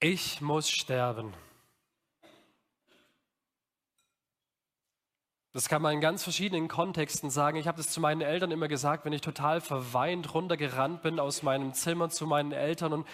Ich 0.00 0.40
muss 0.40 0.70
sterben. 0.70 1.32
Das 5.52 5.68
kann 5.68 5.82
man 5.82 5.94
in 5.94 6.00
ganz 6.00 6.22
verschiedenen 6.22 6.68
Kontexten 6.68 7.30
sagen. 7.30 7.56
Ich 7.56 7.66
habe 7.66 7.78
das 7.78 7.90
zu 7.90 8.00
meinen 8.00 8.20
Eltern 8.20 8.52
immer 8.52 8.68
gesagt, 8.68 9.04
wenn 9.04 9.12
ich 9.12 9.22
total 9.22 9.60
verweint 9.60 10.34
runtergerannt 10.34 11.02
bin 11.02 11.18
aus 11.18 11.42
meinem 11.42 11.74
Zimmer 11.74 12.10
zu 12.10 12.28
meinen 12.28 12.52
Eltern 12.52 12.92
und 12.92 13.08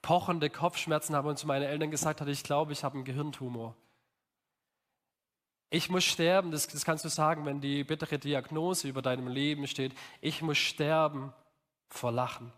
pochende 0.00 0.48
Kopfschmerzen 0.48 1.14
habe 1.14 1.28
und 1.28 1.38
zu 1.38 1.46
meinen 1.46 1.64
Eltern 1.64 1.90
gesagt 1.90 2.22
hatte, 2.22 2.30
ich 2.30 2.44
glaube, 2.44 2.72
ich 2.72 2.82
habe 2.82 2.94
einen 2.94 3.04
Gehirntumor. 3.04 3.76
Ich 5.68 5.90
muss 5.90 6.04
sterben, 6.04 6.50
das, 6.50 6.66
das 6.66 6.86
kannst 6.86 7.04
du 7.04 7.10
sagen, 7.10 7.44
wenn 7.44 7.60
die 7.60 7.84
bittere 7.84 8.18
Diagnose 8.18 8.88
über 8.88 9.02
deinem 9.02 9.28
Leben 9.28 9.66
steht. 9.66 9.92
Ich 10.22 10.40
muss 10.40 10.56
sterben 10.56 11.34
vor 11.88 12.10
Lachen. 12.10 12.54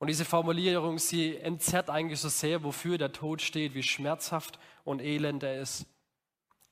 Und 0.00 0.06
diese 0.06 0.24
Formulierung, 0.24 0.98
sie 0.98 1.36
entzerrt 1.36 1.90
eigentlich 1.90 2.20
so 2.20 2.30
sehr, 2.30 2.64
wofür 2.64 2.96
der 2.96 3.12
Tod 3.12 3.42
steht, 3.42 3.74
wie 3.74 3.82
schmerzhaft 3.82 4.58
und 4.82 5.02
elend 5.02 5.42
er 5.42 5.60
ist. 5.60 5.84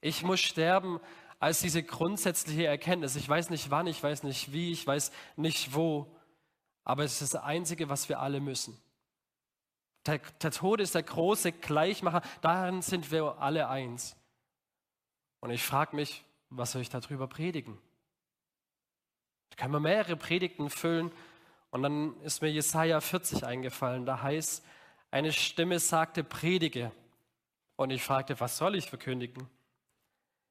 Ich 0.00 0.22
muss 0.22 0.40
sterben 0.40 0.98
als 1.38 1.60
diese 1.60 1.82
grundsätzliche 1.82 2.64
Erkenntnis. 2.64 3.16
Ich 3.16 3.28
weiß 3.28 3.50
nicht 3.50 3.70
wann, 3.70 3.86
ich 3.86 4.02
weiß 4.02 4.22
nicht 4.22 4.54
wie, 4.54 4.72
ich 4.72 4.86
weiß 4.86 5.12
nicht 5.36 5.74
wo, 5.74 6.10
aber 6.84 7.04
es 7.04 7.20
ist 7.20 7.34
das 7.34 7.42
Einzige, 7.42 7.90
was 7.90 8.08
wir 8.08 8.18
alle 8.20 8.40
müssen. 8.40 8.80
Der, 10.06 10.20
der 10.40 10.50
Tod 10.50 10.80
ist 10.80 10.94
der 10.94 11.02
große 11.02 11.52
Gleichmacher, 11.52 12.22
darin 12.40 12.80
sind 12.80 13.10
wir 13.10 13.36
alle 13.40 13.68
eins. 13.68 14.16
Und 15.40 15.50
ich 15.50 15.62
frage 15.62 15.94
mich, 15.94 16.24
was 16.48 16.72
soll 16.72 16.80
ich 16.80 16.88
darüber 16.88 17.28
predigen? 17.28 17.76
Da 19.50 19.56
können 19.56 19.74
wir 19.74 19.80
mehrere 19.80 20.16
Predigten 20.16 20.70
füllen 20.70 21.12
und 21.70 21.82
dann 21.82 22.20
ist 22.22 22.42
mir 22.42 22.50
Jesaja 22.50 23.00
40 23.00 23.44
eingefallen. 23.44 24.06
Da 24.06 24.22
heißt, 24.22 24.64
eine 25.10 25.32
Stimme 25.32 25.78
sagte, 25.78 26.24
predige. 26.24 26.92
Und 27.76 27.90
ich 27.90 28.02
fragte, 28.02 28.38
was 28.40 28.56
soll 28.56 28.74
ich 28.74 28.88
verkündigen? 28.88 29.48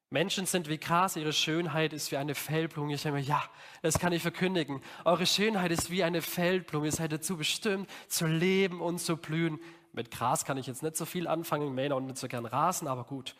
Menschen 0.10 0.46
sind 0.46 0.70
wie 0.70 0.78
Gras, 0.78 1.18
ihre 1.18 1.34
Schönheit 1.34 1.92
ist 1.92 2.12
wie 2.12 2.18
eine 2.18 2.34
Feldblume. 2.34 2.94
Ich 2.94 3.04
denke 3.04 3.20
mir, 3.20 3.26
ja, 3.26 3.44
das 3.82 4.00
kann 4.00 4.14
ich 4.14 4.22
verkündigen. 4.22 4.82
Eure 5.04 5.26
Schönheit 5.26 5.72
ist 5.72 5.92
wie 5.92 6.04
eine 6.04 6.22
Feldblume. 6.22 6.86
Ihr 6.86 6.92
seid 6.94 7.12
dazu 7.12 7.36
bestimmt, 7.36 7.90
zu 8.08 8.26
leben 8.26 8.80
und 8.80 9.00
zu 9.00 9.18
blühen. 9.18 9.60
Mit 9.92 10.12
Gras 10.12 10.46
kann 10.46 10.58
ich 10.58 10.68
jetzt 10.68 10.82
nicht 10.82 10.96
so 10.96 11.06
viel 11.06 11.28
anfangen, 11.28 11.76
Männer 11.76 11.98
und 11.98 12.06
nicht 12.06 12.18
so 12.18 12.30
gern 12.30 12.46
Rasen, 12.46 12.88
aber 12.88 13.04
gut. 13.04 13.36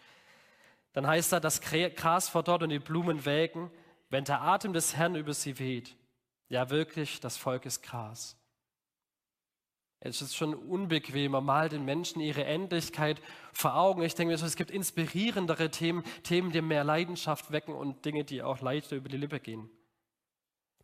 Dann 0.92 1.08
heißt 1.08 1.32
da, 1.32 1.40
das 1.40 1.62
Gras 1.62 2.28
verdorrt 2.28 2.64
und 2.64 2.70
die 2.70 2.80
Blumen 2.80 3.24
welken, 3.24 3.72
wenn 4.10 4.26
der 4.26 4.42
Atem 4.42 4.74
des 4.74 4.98
Herrn 4.98 5.16
über 5.16 5.34
sie 5.34 5.60
weht. 5.60 5.96
Ja, 6.50 6.70
wirklich, 6.70 7.20
das 7.20 7.38
Volk 7.38 7.66
ist 7.66 7.82
Gras. 7.82 8.38
Es 10.00 10.22
ist 10.22 10.36
schon 10.36 10.54
unbequemer, 10.54 11.42
mal 11.42 11.70
den 11.70 11.84
Menschen 11.84 12.22
ihre 12.22 12.46
Endlichkeit 12.46 13.22
vor 13.52 13.76
Augen. 13.76 14.04
Ich 14.04 14.14
denke 14.14 14.36
mir 14.36 14.44
es 14.44 14.56
gibt 14.56 14.70
inspirierendere 14.70 15.72
Themen, 15.72 16.04
Themen, 16.24 16.52
die 16.52 16.62
mehr 16.62 16.84
Leidenschaft 16.84 17.52
wecken 17.52 17.74
und 17.74 18.06
Dinge, 18.06 18.24
die 18.24 18.44
auch 18.44 18.62
leichter 18.62 18.96
über 18.96 19.10
die 19.10 19.18
Lippe 19.18 19.40
gehen. 19.40 19.70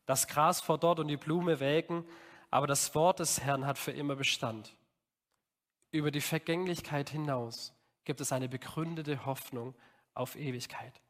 Das 0.06 0.28
Gras 0.28 0.62
verdorrt 0.62 1.00
und 1.00 1.08
die 1.08 1.18
Blume 1.18 1.60
welken, 1.60 2.06
aber 2.50 2.68
das 2.68 2.94
Wort 2.96 3.20
des 3.20 3.42
Herrn 3.42 3.66
hat 3.66 3.78
für 3.78 3.92
immer 3.92 4.16
Bestand. 4.16 4.76
Über 5.92 6.10
die 6.10 6.22
Vergänglichkeit 6.22 7.12
hinaus 7.12 7.74
gibt 8.04 8.20
es 8.20 8.32
eine 8.32 8.50
begründete 8.50 9.26
Hoffnung 9.26 9.76
auf 10.16 10.36
Ewigkeit. 10.36 11.02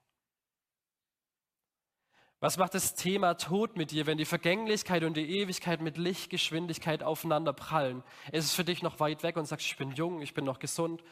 Was 2.44 2.58
macht 2.58 2.74
das 2.74 2.94
Thema 2.94 3.36
Tod 3.36 3.78
mit 3.78 3.92
dir, 3.92 4.06
wenn 4.06 4.18
die 4.18 4.26
Vergänglichkeit 4.26 5.06
und 5.06 5.16
die 5.16 5.40
Ewigkeit 5.40 5.80
mit 5.80 5.98
Lichtgeschwindigkeit 5.98 7.02
aufeinander 7.02 7.54
prallen? 7.54 8.04
Ist 8.34 8.44
es 8.44 8.54
für 8.54 8.66
dich 8.66 8.84
noch 8.84 9.00
weit 9.00 9.24
weg 9.24 9.38
und 9.38 9.46
sagst, 9.46 9.66
ich 9.66 9.78
bin 9.78 9.92
jung, 9.92 10.22
ich 10.22 10.34
bin 10.34 10.44
noch 10.44 10.60
gesund, 10.60 11.06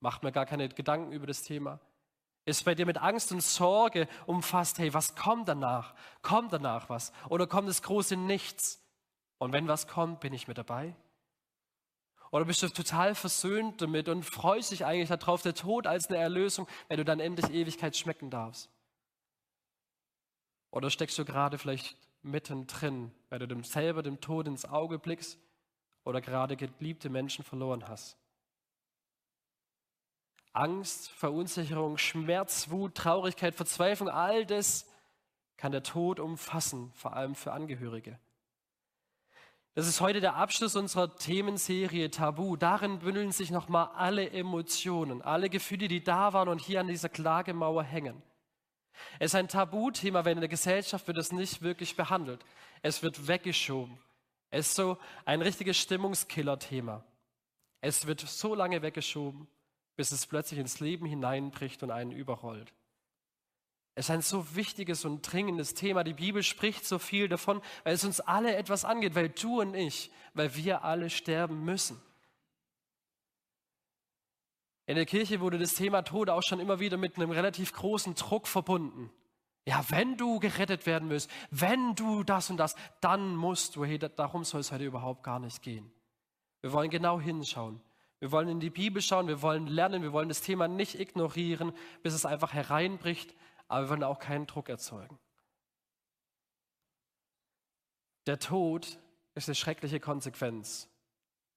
macht 0.00 0.24
mir 0.24 0.32
gar 0.32 0.44
keine 0.44 0.68
Gedanken 0.68 1.12
über 1.12 1.28
das 1.28 1.44
Thema? 1.44 1.78
Ist 2.46 2.64
bei 2.64 2.74
dir 2.74 2.84
mit 2.84 2.98
Angst 2.98 3.30
und 3.30 3.44
Sorge 3.44 4.08
umfasst, 4.26 4.80
hey, 4.80 4.92
was 4.92 5.14
kommt 5.14 5.46
danach? 5.46 5.94
Kommt 6.20 6.52
danach 6.52 6.88
was? 6.88 7.12
Oder 7.28 7.46
kommt 7.46 7.68
das 7.68 7.82
große 7.82 8.16
Nichts? 8.16 8.82
Und 9.38 9.52
wenn 9.52 9.68
was 9.68 9.86
kommt, 9.86 10.18
bin 10.18 10.32
ich 10.32 10.48
mit 10.48 10.58
dabei? 10.58 10.96
Oder 12.32 12.44
bist 12.44 12.60
du 12.60 12.68
total 12.68 13.14
versöhnt 13.14 13.80
damit 13.80 14.08
und 14.08 14.24
freust 14.24 14.72
dich 14.72 14.84
eigentlich 14.84 15.16
darauf, 15.16 15.42
der 15.42 15.54
Tod 15.54 15.86
als 15.86 16.08
eine 16.08 16.18
Erlösung, 16.18 16.66
wenn 16.88 16.96
du 16.96 17.04
dann 17.04 17.20
endlich 17.20 17.52
Ewigkeit 17.52 17.96
schmecken 17.96 18.30
darfst? 18.30 18.68
Oder 20.72 20.90
steckst 20.90 21.18
du 21.18 21.24
gerade 21.24 21.58
vielleicht 21.58 21.96
mittendrin, 22.22 23.12
weil 23.28 23.38
du 23.38 23.46
dem 23.46 23.62
selber 23.62 24.02
dem 24.02 24.20
Tod 24.20 24.48
ins 24.48 24.64
Auge 24.64 24.98
blickst 24.98 25.38
oder 26.02 26.20
gerade 26.20 26.56
geliebte 26.56 27.10
Menschen 27.10 27.44
verloren 27.44 27.86
hast? 27.86 28.16
Angst, 30.54 31.10
Verunsicherung, 31.10 31.98
Schmerz, 31.98 32.70
Wut, 32.70 32.94
Traurigkeit, 32.94 33.54
Verzweiflung, 33.54 34.08
all 34.08 34.44
das 34.44 34.90
kann 35.56 35.72
der 35.72 35.82
Tod 35.82 36.18
umfassen, 36.18 36.90
vor 36.94 37.14
allem 37.14 37.34
für 37.34 37.52
Angehörige. 37.52 38.18
Das 39.74 39.86
ist 39.86 40.00
heute 40.00 40.20
der 40.20 40.36
Abschluss 40.36 40.74
unserer 40.74 41.16
Themenserie 41.16 42.10
Tabu. 42.10 42.56
Darin 42.56 42.98
bündeln 42.98 43.32
sich 43.32 43.50
nochmal 43.50 43.88
alle 43.94 44.30
Emotionen, 44.30 45.22
alle 45.22 45.48
Gefühle, 45.48 45.88
die 45.88 46.02
da 46.02 46.32
waren 46.32 46.48
und 46.48 46.60
hier 46.60 46.80
an 46.80 46.88
dieser 46.88 47.08
Klagemauer 47.08 47.82
hängen. 47.82 48.22
Es 49.18 49.32
ist 49.32 49.34
ein 49.34 49.48
Tabuthema, 49.48 50.24
weil 50.24 50.32
in 50.32 50.40
der 50.40 50.48
Gesellschaft 50.48 51.06
wird 51.06 51.18
es 51.18 51.32
nicht 51.32 51.62
wirklich 51.62 51.96
behandelt. 51.96 52.44
Es 52.82 53.02
wird 53.02 53.28
weggeschoben. 53.28 53.98
Es 54.50 54.68
ist 54.68 54.74
so 54.74 54.98
ein 55.24 55.42
richtiges 55.42 55.78
Stimmungskiller-Thema. 55.78 57.04
Es 57.80 58.06
wird 58.06 58.20
so 58.20 58.54
lange 58.54 58.82
weggeschoben, 58.82 59.48
bis 59.96 60.12
es 60.12 60.26
plötzlich 60.26 60.60
ins 60.60 60.80
Leben 60.80 61.06
hineinbricht 61.06 61.82
und 61.82 61.90
einen 61.90 62.12
überrollt. 62.12 62.72
Es 63.94 64.06
ist 64.06 64.10
ein 64.10 64.22
so 64.22 64.54
wichtiges 64.54 65.04
und 65.04 65.20
dringendes 65.20 65.74
Thema. 65.74 66.02
Die 66.02 66.14
Bibel 66.14 66.42
spricht 66.42 66.86
so 66.86 66.98
viel 66.98 67.28
davon, 67.28 67.60
weil 67.84 67.94
es 67.94 68.04
uns 68.04 68.20
alle 68.20 68.56
etwas 68.56 68.84
angeht, 68.84 69.14
weil 69.14 69.28
du 69.28 69.60
und 69.60 69.74
ich, 69.74 70.10
weil 70.32 70.54
wir 70.56 70.84
alle 70.84 71.10
sterben 71.10 71.64
müssen. 71.64 72.00
In 74.86 74.96
der 74.96 75.06
Kirche 75.06 75.40
wurde 75.40 75.58
das 75.58 75.74
Thema 75.74 76.02
Tod 76.02 76.28
auch 76.28 76.42
schon 76.42 76.60
immer 76.60 76.80
wieder 76.80 76.96
mit 76.96 77.16
einem 77.16 77.30
relativ 77.30 77.72
großen 77.72 78.14
Druck 78.14 78.48
verbunden. 78.48 79.10
Ja, 79.64 79.84
wenn 79.90 80.16
du 80.16 80.40
gerettet 80.40 80.86
werden 80.86 81.08
willst, 81.08 81.30
wenn 81.50 81.94
du 81.94 82.24
das 82.24 82.50
und 82.50 82.56
das, 82.56 82.74
dann 83.00 83.36
musst 83.36 83.76
du, 83.76 83.84
hey, 83.84 83.98
darum 83.98 84.42
soll 84.42 84.60
es 84.60 84.72
heute 84.72 84.84
überhaupt 84.84 85.22
gar 85.22 85.38
nicht 85.38 85.62
gehen. 85.62 85.92
Wir 86.62 86.72
wollen 86.72 86.90
genau 86.90 87.20
hinschauen. 87.20 87.80
Wir 88.18 88.32
wollen 88.32 88.48
in 88.48 88.60
die 88.60 88.70
Bibel 88.70 89.02
schauen, 89.02 89.28
wir 89.28 89.42
wollen 89.42 89.66
lernen, 89.66 90.02
wir 90.02 90.12
wollen 90.12 90.28
das 90.28 90.42
Thema 90.42 90.68
nicht 90.68 90.98
ignorieren, 90.98 91.72
bis 92.02 92.14
es 92.14 92.24
einfach 92.24 92.52
hereinbricht, 92.52 93.34
aber 93.68 93.84
wir 93.84 93.90
wollen 93.90 94.04
auch 94.04 94.18
keinen 94.18 94.46
Druck 94.46 94.68
erzeugen. 94.68 95.18
Der 98.26 98.38
Tod 98.38 98.98
ist 99.34 99.48
eine 99.48 99.56
schreckliche 99.56 99.98
Konsequenz 99.98 100.91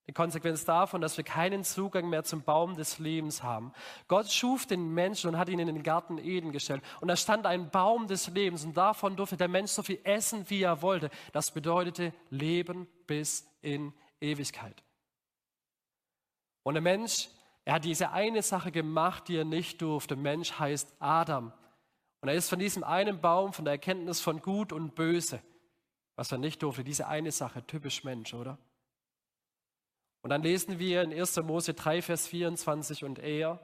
die 0.08 0.14
Konsequenz 0.14 0.66
davon, 0.66 1.02
dass 1.02 1.18
wir 1.18 1.24
keinen 1.24 1.64
Zugang 1.64 2.10
mehr 2.10 2.24
zum 2.24 2.44
Baum 2.44 2.76
des 2.76 3.00
Lebens 3.00 3.42
haben. 3.42 3.74
Gott 4.08 4.32
schuf 4.32 4.68
den 4.68 4.94
Menschen 4.94 5.30
und 5.30 5.38
hat 5.38 5.50
ihn 5.50 5.60
in 5.60 5.68
den 5.68 5.82
Garten 5.82 6.20
Eden 6.20 6.52
gestellt. 6.52 6.84
Und 7.02 7.08
da 7.08 7.16
stand 7.16 7.48
ein 7.48 7.72
Baum 7.72 8.08
des 8.08 8.28
Lebens 8.28 8.64
und 8.64 8.78
davon 8.78 9.16
durfte 9.16 9.36
der 9.36 9.48
Mensch 9.48 9.72
so 9.72 9.82
viel 9.82 10.00
essen, 10.04 10.48
wie 10.50 10.62
er 10.62 10.82
wollte. 10.84 11.10
Das 11.34 11.52
bedeutete 11.52 12.14
Leben 12.30 12.88
bis 13.08 13.48
in 13.62 13.94
Ewigkeit. 14.22 14.84
Und 16.62 16.76
der 16.76 16.84
Mensch, 16.84 17.30
er 17.64 17.76
hat 17.76 17.86
diese 17.86 18.12
eine 18.12 18.44
Sache 18.44 18.72
gemacht, 18.72 19.28
die 19.28 19.38
er 19.38 19.46
nicht 19.46 19.82
durfte. 19.82 20.16
Mensch 20.16 20.60
heißt 20.60 20.94
Adam. 21.00 21.52
Und 22.22 22.30
er 22.30 22.36
ist 22.36 22.50
von 22.50 22.60
diesem 22.60 22.84
einen 22.84 23.22
Baum, 23.22 23.54
von 23.54 23.66
der 23.66 23.74
Erkenntnis 23.74 24.22
von 24.22 24.42
Gut 24.42 24.72
und 24.72 24.94
Böse, 24.94 25.42
was 26.16 26.32
er 26.32 26.38
nicht 26.38 26.62
durfte, 26.62 26.84
diese 26.84 27.08
eine 27.08 27.32
Sache, 27.32 27.66
typisch 27.66 28.04
Mensch, 28.04 28.34
oder? 28.36 28.58
Und 30.26 30.32
dann 30.32 30.42
lesen 30.42 30.80
wir 30.80 31.04
in 31.04 31.14
1. 31.14 31.38
Mose 31.44 31.76
3, 31.76 32.02
Vers 32.02 32.26
24, 32.26 33.04
und 33.04 33.20
er, 33.20 33.60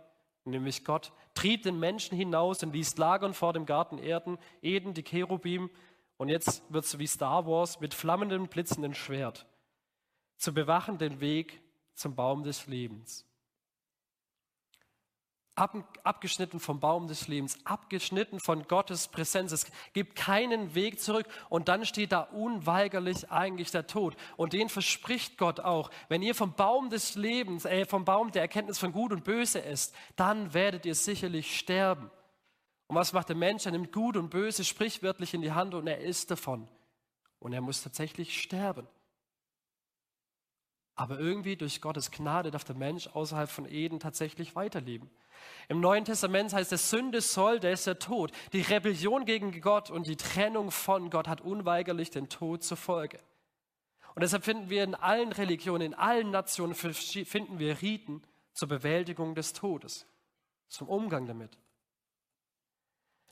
nämlich 0.46 0.86
Gott, 0.86 1.12
trieb 1.34 1.64
den 1.64 1.80
Menschen 1.80 2.16
hinaus 2.16 2.62
und 2.62 2.74
ließ 2.74 2.98
lagern 2.98 3.34
vor 3.34 3.52
dem 3.52 3.66
Garten 3.66 3.98
Erden, 3.98 4.38
Eden, 4.62 4.94
die 4.94 5.02
Cherubim, 5.02 5.72
und 6.18 6.30
jetzt 6.30 6.62
wird 6.72 6.86
es 6.86 7.00
wie 7.00 7.08
Star 7.08 7.48
Wars 7.48 7.80
mit 7.80 7.96
flammendem, 7.96 8.48
blitzenden 8.48 8.94
Schwert, 8.94 9.48
zu 10.38 10.54
bewachen 10.54 11.00
den 11.00 11.20
Weg 11.20 11.64
zum 11.96 12.14
Baum 12.14 12.44
des 12.44 12.68
Lebens 12.68 13.26
abgeschnitten 16.04 16.60
vom 16.60 16.80
Baum 16.80 17.08
des 17.08 17.28
Lebens, 17.28 17.58
abgeschnitten 17.66 18.40
von 18.40 18.68
Gottes 18.68 19.08
Präsenz. 19.08 19.52
Es 19.52 19.66
gibt 19.94 20.16
keinen 20.16 20.76
Weg 20.76 21.00
zurück. 21.00 21.28
Und 21.50 21.68
dann 21.68 21.86
steht 21.86 22.12
da 22.12 22.22
unweigerlich 22.22 23.32
eigentlich 23.32 23.72
der 23.72 23.88
Tod. 23.88 24.16
Und 24.38 24.54
den 24.54 24.70
verspricht 24.70 25.38
Gott 25.38 25.60
auch. 25.60 25.90
Wenn 26.10 26.22
ihr 26.22 26.36
vom 26.36 26.54
Baum 26.54 26.90
des 26.90 27.16
Lebens, 27.16 27.66
äh, 27.66 27.86
vom 27.86 28.06
Baum 28.06 28.32
der 28.32 28.42
Erkenntnis 28.42 28.80
von 28.80 28.92
Gut 28.92 29.12
und 29.12 29.24
Böse 29.24 29.60
isst, 29.60 29.96
dann 30.16 30.54
werdet 30.54 30.86
ihr 30.86 30.96
sicherlich 30.96 31.58
sterben. 31.58 32.10
Und 32.88 32.96
was 32.96 33.14
macht 33.14 33.30
der 33.30 33.36
Mensch? 33.36 33.66
Er 33.66 33.72
nimmt 33.72 33.92
Gut 33.92 34.18
und 34.18 34.30
Böse 34.30 34.66
sprichwörtlich 34.66 35.34
in 35.34 35.42
die 35.42 35.54
Hand 35.54 35.74
und 35.74 35.88
er 35.88 36.00
isst 36.00 36.30
davon. 36.32 36.68
Und 37.40 37.54
er 37.54 37.62
muss 37.62 37.82
tatsächlich 37.82 38.42
sterben. 38.42 38.88
Aber 41.02 41.18
irgendwie 41.18 41.56
durch 41.56 41.82
Gottes 41.82 42.12
Gnade 42.12 42.52
darf 42.52 42.64
der 42.64 42.76
Mensch 42.76 43.08
außerhalb 43.08 43.50
von 43.50 43.66
Eden 43.66 44.00
tatsächlich 44.00 44.56
weiterleben. 44.56 45.10
Im 45.68 45.82
Neuen 45.82 46.06
Testament 46.06 46.54
heißt 46.54 46.72
es, 46.74 46.92
Sünde 46.92 47.22
soll, 47.22 47.60
der 47.60 47.72
ist 47.72 47.88
der 47.88 47.98
Tod. 47.98 48.32
Die 48.54 48.62
Rebellion 48.62 49.26
gegen 49.26 49.60
Gott 49.62 49.90
und 49.90 50.06
die 50.06 50.16
Trennung 50.16 50.70
von 50.70 51.10
Gott 51.10 51.28
hat 51.28 51.42
unweigerlich 51.42 52.12
den 52.12 52.30
Tod 52.30 52.64
zur 52.64 52.78
Folge. 52.78 53.18
Und 54.14 54.22
deshalb 54.22 54.44
finden 54.44 54.70
wir 54.70 54.84
in 54.84 54.94
allen 54.94 55.32
Religionen, 55.32 55.82
in 55.82 55.94
allen 55.96 56.30
Nationen, 56.30 56.76
finden 56.76 57.58
wir 57.58 57.82
Riten 57.82 58.22
zur 58.54 58.68
Bewältigung 58.68 59.34
des 59.34 59.54
Todes, 59.54 60.06
zum 60.68 60.88
Umgang 60.88 61.26
damit. 61.26 61.58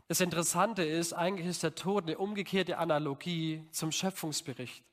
Das 0.07 0.21
Interessante 0.21 0.83
ist, 0.83 1.13
eigentlich 1.13 1.45
ist 1.45 1.61
der 1.61 1.75
Tod 1.75 2.05
eine 2.05 2.17
umgekehrte 2.17 2.79
Analogie 2.79 3.63
zum 3.69 3.91
Schöpfungsbericht. 3.91 4.83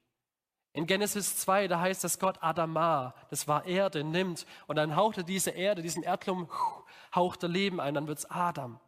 In 0.77 0.87
Genesis 0.87 1.39
2, 1.39 1.69
da 1.69 1.81
heißt 1.81 2.05
es, 2.05 2.19
Gott 2.19 2.37
Adama, 2.43 3.15
das 3.31 3.49
war 3.49 3.65
Erde, 3.65 4.05
nimmt 4.05 4.45
und 4.67 4.77
dann 4.77 4.95
haucht 4.95 5.17
er 5.17 5.23
diese 5.23 5.49
Erde, 5.49 5.81
diesen 5.81 6.03
Erdklumpen, 6.03 6.55
haucht 7.15 7.43
er 7.43 7.49
Leben 7.49 7.81
ein, 7.81 7.95
dann 7.95 8.07
wird 8.07 8.19
es 8.19 8.31
Adam. 8.31 8.79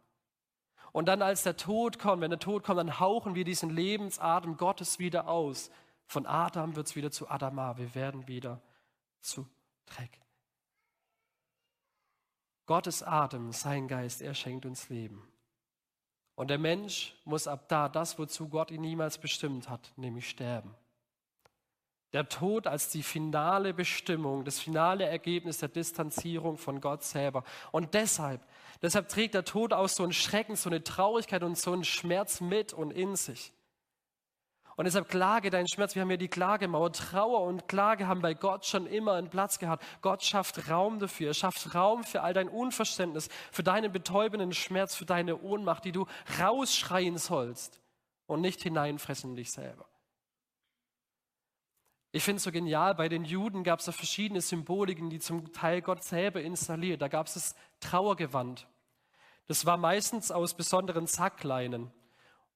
Und 0.91 1.07
dann 1.07 1.23
als 1.23 1.41
der 1.41 1.57
Tod 1.57 1.97
kommt, 1.97 2.21
wenn 2.21 2.29
der 2.29 2.39
Tod 2.39 2.63
kommt, 2.63 2.77
dann 2.77 2.99
hauchen 2.99 3.33
wir 3.33 3.43
diesen 3.43 3.71
Lebensatem 3.71 4.55
Gottes 4.55 4.99
wieder 4.99 5.27
aus. 5.27 5.71
Von 6.05 6.27
Adam 6.27 6.75
wird 6.75 6.85
es 6.85 6.95
wieder 6.95 7.09
zu 7.09 7.27
Adama, 7.27 7.79
wir 7.79 7.95
werden 7.95 8.27
wieder 8.27 8.61
zu 9.19 9.47
Dreck. 9.87 10.19
Gottes 12.67 13.01
Atem, 13.01 13.51
sein 13.51 13.87
Geist, 13.87 14.21
er 14.21 14.35
schenkt 14.35 14.67
uns 14.67 14.89
Leben. 14.89 15.27
Und 16.35 16.49
der 16.51 16.59
Mensch 16.59 17.15
muss 17.25 17.47
ab 17.47 17.67
da 17.67 17.89
das, 17.89 18.19
wozu 18.19 18.47
Gott 18.47 18.69
ihn 18.69 18.81
niemals 18.81 19.17
bestimmt 19.17 19.69
hat, 19.69 19.91
nämlich 19.95 20.29
sterben. 20.29 20.75
Der 22.13 22.27
Tod 22.27 22.65
als 22.65 22.89
die 22.89 23.03
finale 23.03 23.73
Bestimmung, 23.73 24.43
das 24.43 24.59
finale 24.59 25.05
Ergebnis 25.05 25.59
der 25.59 25.69
Distanzierung 25.69 26.57
von 26.57 26.81
Gott 26.81 27.03
selber. 27.03 27.43
Und 27.71 27.93
deshalb, 27.93 28.41
deshalb 28.81 29.09
trägt 29.09 29.35
der 29.35 29.45
Tod 29.45 29.73
auch 29.73 29.89
so 29.89 30.03
einen 30.03 30.13
Schrecken, 30.13 30.55
so 30.55 30.69
eine 30.69 30.83
Traurigkeit 30.83 31.43
und 31.43 31.57
so 31.57 31.71
einen 31.71 31.83
Schmerz 31.83 32.41
mit 32.41 32.73
und 32.73 32.91
in 32.91 33.15
sich. 33.15 33.53
Und 34.79 34.85
deshalb 34.85 35.09
klage 35.09 35.49
deinen 35.49 35.67
Schmerz. 35.67 35.93
Wir 35.93 36.03
haben 36.03 36.09
ja 36.09 36.15
die 36.15 36.29
Klagemauer. 36.29 36.93
Trauer 36.93 37.41
und 37.41 37.67
Klage 37.67 38.07
haben 38.07 38.21
bei 38.21 38.33
Gott 38.33 38.65
schon 38.65 38.87
immer 38.87 39.15
einen 39.15 39.29
Platz 39.29 39.59
gehabt. 39.59 39.83
Gott 40.01 40.23
schafft 40.23 40.69
Raum 40.69 40.99
dafür. 40.99 41.27
Er 41.27 41.33
schafft 41.33 41.75
Raum 41.75 42.05
für 42.05 42.21
all 42.21 42.33
dein 42.33 42.47
Unverständnis, 42.47 43.27
für 43.51 43.61
deinen 43.61 43.91
betäubenden 43.91 44.53
Schmerz, 44.53 44.95
für 44.95 45.03
deine 45.03 45.37
Ohnmacht, 45.41 45.83
die 45.83 45.91
du 45.91 46.07
rausschreien 46.39 47.17
sollst 47.17 47.81
und 48.25 48.39
nicht 48.39 48.63
hineinfressen 48.63 49.31
in 49.31 49.35
dich 49.35 49.51
selber. 49.51 49.85
Ich 52.11 52.23
finde 52.23 52.37
es 52.37 52.43
so 52.43 52.51
genial, 52.51 52.95
bei 52.95 53.07
den 53.07 53.23
Juden 53.23 53.63
gab 53.63 53.79
es 53.79 53.85
da 53.85 53.91
verschiedene 53.91 54.41
Symboliken, 54.41 55.09
die 55.09 55.19
zum 55.19 55.53
Teil 55.53 55.81
Gott 55.81 56.03
selber 56.03 56.41
installiert. 56.41 57.01
Da 57.01 57.07
gab 57.07 57.27
es 57.27 57.35
das 57.35 57.55
Trauergewand. 57.79 58.67
Das 59.47 59.65
war 59.65 59.77
meistens 59.77 60.31
aus 60.31 60.55
besonderen 60.55 61.05
Sackleinen. 61.05 61.91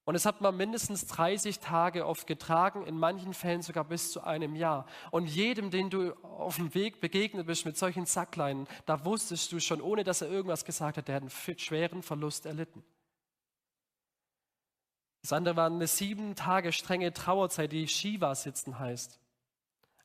Und 0.06 0.16
es 0.16 0.26
hat 0.26 0.42
man 0.42 0.58
mindestens 0.58 1.08
30 1.08 1.60
Tage 1.60 2.06
oft 2.06 2.28
getragen, 2.28 2.86
in 2.86 2.98
manchen 2.98 3.34
Fällen 3.34 3.62
sogar 3.62 3.86
bis 3.86 4.12
zu 4.12 4.22
einem 4.22 4.56
Jahr. 4.56 4.86
Und 5.12 5.28
jedem, 5.28 5.72
den 5.72 5.90
du 5.90 6.14
auf 6.24 6.58
dem 6.58 6.74
Weg 6.74 7.00
begegnet 7.00 7.48
bist 7.48 7.66
mit 7.66 7.78
solchen 7.78 8.06
Sackleinen, 8.06 8.68
da 8.86 9.06
wusstest 9.06 9.52
du 9.52 9.60
schon, 9.60 9.82
ohne 9.82 10.04
dass 10.04 10.22
er 10.22 10.30
irgendwas 10.30 10.66
gesagt 10.66 10.98
hat, 10.98 11.08
der 11.08 11.16
hat 11.16 11.24
einen 11.24 11.58
schweren 11.60 12.04
Verlust 12.04 12.46
erlitten. 12.46 12.84
Das 15.22 15.32
andere 15.32 15.56
war 15.56 15.68
eine 15.68 15.88
sieben 15.88 16.36
Tage 16.36 16.74
strenge 16.74 17.14
Trauerzeit, 17.14 17.72
die 17.72 17.88
Shiva 17.88 18.36
sitzen 18.36 18.78
heißt. 18.78 19.23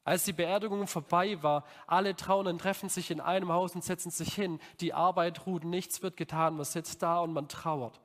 Als 0.08 0.24
die 0.24 0.32
Beerdigung 0.32 0.86
vorbei 0.86 1.42
war, 1.42 1.66
alle 1.86 2.16
Trauernden 2.16 2.56
treffen 2.56 2.88
sich 2.88 3.10
in 3.10 3.20
einem 3.20 3.52
Haus 3.52 3.74
und 3.74 3.84
setzen 3.84 4.10
sich 4.10 4.32
hin. 4.32 4.58
Die 4.80 4.94
Arbeit 4.94 5.44
ruht, 5.44 5.64
nichts 5.64 6.00
wird 6.00 6.16
getan. 6.16 6.56
Man 6.56 6.64
sitzt 6.64 7.02
da 7.02 7.18
und 7.18 7.34
man 7.34 7.46
trauert. 7.46 8.00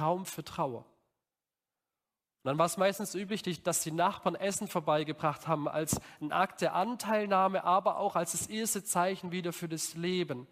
Raum 0.00 0.26
für 0.26 0.42
Trauer. 0.42 0.78
Und 0.78 2.48
dann 2.50 2.58
war 2.58 2.66
es 2.66 2.78
meistens 2.78 3.14
üblich, 3.14 3.62
dass 3.62 3.84
die 3.84 3.92
Nachbarn 3.92 4.34
Essen 4.34 4.66
vorbeigebracht 4.66 5.46
haben, 5.46 5.68
als 5.68 6.00
ein 6.20 6.32
Akt 6.32 6.62
der 6.62 6.74
Anteilnahme, 6.74 7.62
aber 7.62 7.98
auch 7.98 8.16
als 8.16 8.32
das 8.32 8.48
erste 8.48 8.82
Zeichen 8.82 9.30
wieder 9.30 9.52
für 9.52 9.68
das 9.68 9.94
Leben. 9.94 10.48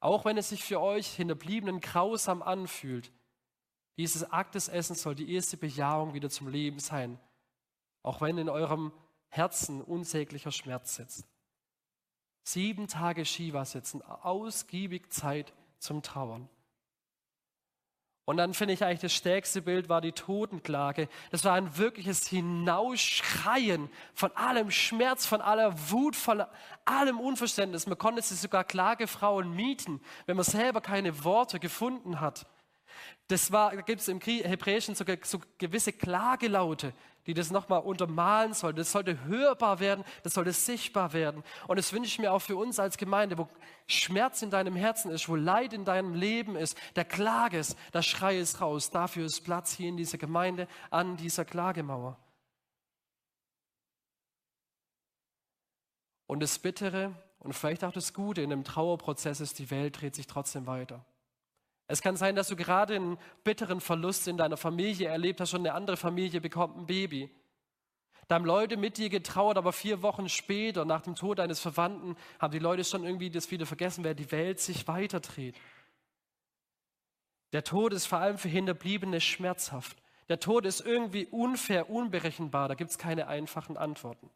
Auch 0.00 0.26
wenn 0.26 0.36
es 0.36 0.50
sich 0.50 0.64
für 0.64 0.82
euch 0.82 1.08
Hinterbliebenen 1.14 1.80
grausam 1.80 2.42
anfühlt, 2.42 3.10
dieses 3.96 4.30
Akt 4.30 4.54
des 4.54 4.68
Essens 4.68 5.00
soll 5.00 5.14
die 5.14 5.32
erste 5.32 5.56
Bejahung 5.56 6.12
wieder 6.12 6.28
zum 6.28 6.48
Leben 6.48 6.78
sein. 6.78 7.18
Auch 8.02 8.20
wenn 8.20 8.36
in 8.36 8.50
eurem 8.50 8.92
Herzen 9.28 9.82
unsäglicher 9.82 10.52
Schmerz 10.52 10.96
sitzt. 10.96 11.26
Sieben 12.42 12.88
Tage 12.88 13.24
Shiva 13.24 13.64
sitzen, 13.64 14.02
ausgiebig 14.02 15.12
Zeit 15.12 15.52
zum 15.78 16.02
Trauern. 16.02 16.48
Und 18.28 18.36
dann 18.36 18.52
finde 18.52 18.74
ich 18.74 18.84
eigentlich 18.84 19.00
das 19.00 19.14
stärkste 19.14 19.62
Bild 19.62 19.88
war 19.88 20.02
die 20.02 20.12
Totenklage. 20.12 21.08
Das 21.30 21.44
war 21.44 21.54
ein 21.54 21.78
wirkliches 21.78 22.26
Hinausschreien 22.26 23.88
von 24.12 24.36
allem 24.36 24.70
Schmerz, 24.70 25.24
von 25.24 25.40
aller 25.40 25.90
Wut, 25.90 26.14
von 26.14 26.44
allem 26.84 27.20
Unverständnis. 27.20 27.86
Man 27.86 27.96
konnte 27.96 28.20
sich 28.20 28.38
sogar 28.38 28.64
Klagefrauen 28.64 29.56
mieten, 29.56 30.02
wenn 30.26 30.36
man 30.36 30.44
selber 30.44 30.82
keine 30.82 31.24
Worte 31.24 31.58
gefunden 31.58 32.20
hat. 32.20 32.46
Das 33.28 33.52
war, 33.52 33.74
da 33.74 33.82
gibt 33.82 34.00
es 34.00 34.08
im 34.08 34.20
Hebräischen 34.20 34.94
sogar 34.94 35.16
so 35.22 35.40
gewisse 35.58 35.92
Klagelaute, 35.92 36.92
die 37.26 37.34
das 37.34 37.50
nochmal 37.50 37.80
untermalen 37.80 38.54
soll. 38.54 38.72
Das 38.72 38.90
sollte 38.90 39.22
hörbar 39.24 39.80
werden, 39.80 40.02
das 40.22 40.34
sollte 40.34 40.52
sichtbar 40.52 41.12
werden. 41.12 41.44
Und 41.66 41.76
das 41.78 41.92
wünsche 41.92 42.08
ich 42.08 42.18
mir 42.18 42.32
auch 42.32 42.40
für 42.40 42.56
uns 42.56 42.78
als 42.78 42.96
Gemeinde, 42.96 43.36
wo 43.36 43.48
Schmerz 43.86 44.40
in 44.40 44.50
deinem 44.50 44.76
Herzen 44.76 45.10
ist, 45.10 45.28
wo 45.28 45.36
Leid 45.36 45.74
in 45.74 45.84
deinem 45.84 46.14
Leben 46.14 46.56
ist, 46.56 46.78
der 46.96 47.04
Klage 47.04 47.58
ist, 47.58 47.76
da 47.92 48.02
schrei 48.02 48.38
es 48.38 48.62
raus. 48.62 48.90
Dafür 48.90 49.26
ist 49.26 49.42
Platz 49.42 49.72
hier 49.72 49.90
in 49.90 49.98
dieser 49.98 50.16
Gemeinde 50.16 50.66
an 50.90 51.18
dieser 51.18 51.44
Klagemauer. 51.44 52.18
Und 56.26 56.40
das 56.40 56.58
Bittere 56.58 57.14
und 57.40 57.52
vielleicht 57.52 57.84
auch 57.84 57.92
das 57.92 58.14
Gute 58.14 58.42
in 58.42 58.50
dem 58.50 58.64
Trauerprozess 58.64 59.40
ist, 59.40 59.58
die 59.58 59.70
Welt 59.70 60.00
dreht 60.00 60.14
sich 60.14 60.26
trotzdem 60.26 60.66
weiter. 60.66 61.04
Es 61.88 62.02
kann 62.02 62.16
sein, 62.16 62.36
dass 62.36 62.48
du 62.48 62.56
gerade 62.56 62.94
einen 62.94 63.18
bitteren 63.44 63.80
Verlust 63.80 64.28
in 64.28 64.36
deiner 64.36 64.58
Familie 64.58 65.08
erlebt 65.08 65.40
hast 65.40 65.54
und 65.54 65.60
eine 65.60 65.72
andere 65.72 65.96
Familie 65.96 66.40
bekommt 66.40 66.76
ein 66.76 66.86
Baby. 66.86 67.30
Da 68.28 68.34
haben 68.34 68.44
Leute 68.44 68.76
mit 68.76 68.98
dir 68.98 69.08
getrauert, 69.08 69.56
aber 69.56 69.72
vier 69.72 70.02
Wochen 70.02 70.28
später, 70.28 70.84
nach 70.84 71.00
dem 71.00 71.14
Tod 71.14 71.40
eines 71.40 71.60
Verwandten, 71.60 72.14
haben 72.38 72.52
die 72.52 72.58
Leute 72.58 72.84
schon 72.84 73.04
irgendwie 73.04 73.30
das 73.30 73.50
wieder 73.50 73.64
vergessen, 73.64 74.04
wer 74.04 74.14
die 74.14 74.30
Welt 74.30 74.60
sich 74.60 74.86
weiterdreht. 74.86 75.56
Der 77.54 77.64
Tod 77.64 77.94
ist 77.94 78.04
vor 78.04 78.18
allem 78.18 78.36
für 78.36 78.50
Hinterbliebene 78.50 79.22
schmerzhaft. 79.22 79.96
Der 80.28 80.40
Tod 80.40 80.66
ist 80.66 80.82
irgendwie 80.82 81.24
unfair, 81.24 81.88
unberechenbar. 81.88 82.68
Da 82.68 82.74
gibt 82.74 82.90
es 82.90 82.98
keine 82.98 83.28
einfachen 83.28 83.78
Antworten. 83.78 84.28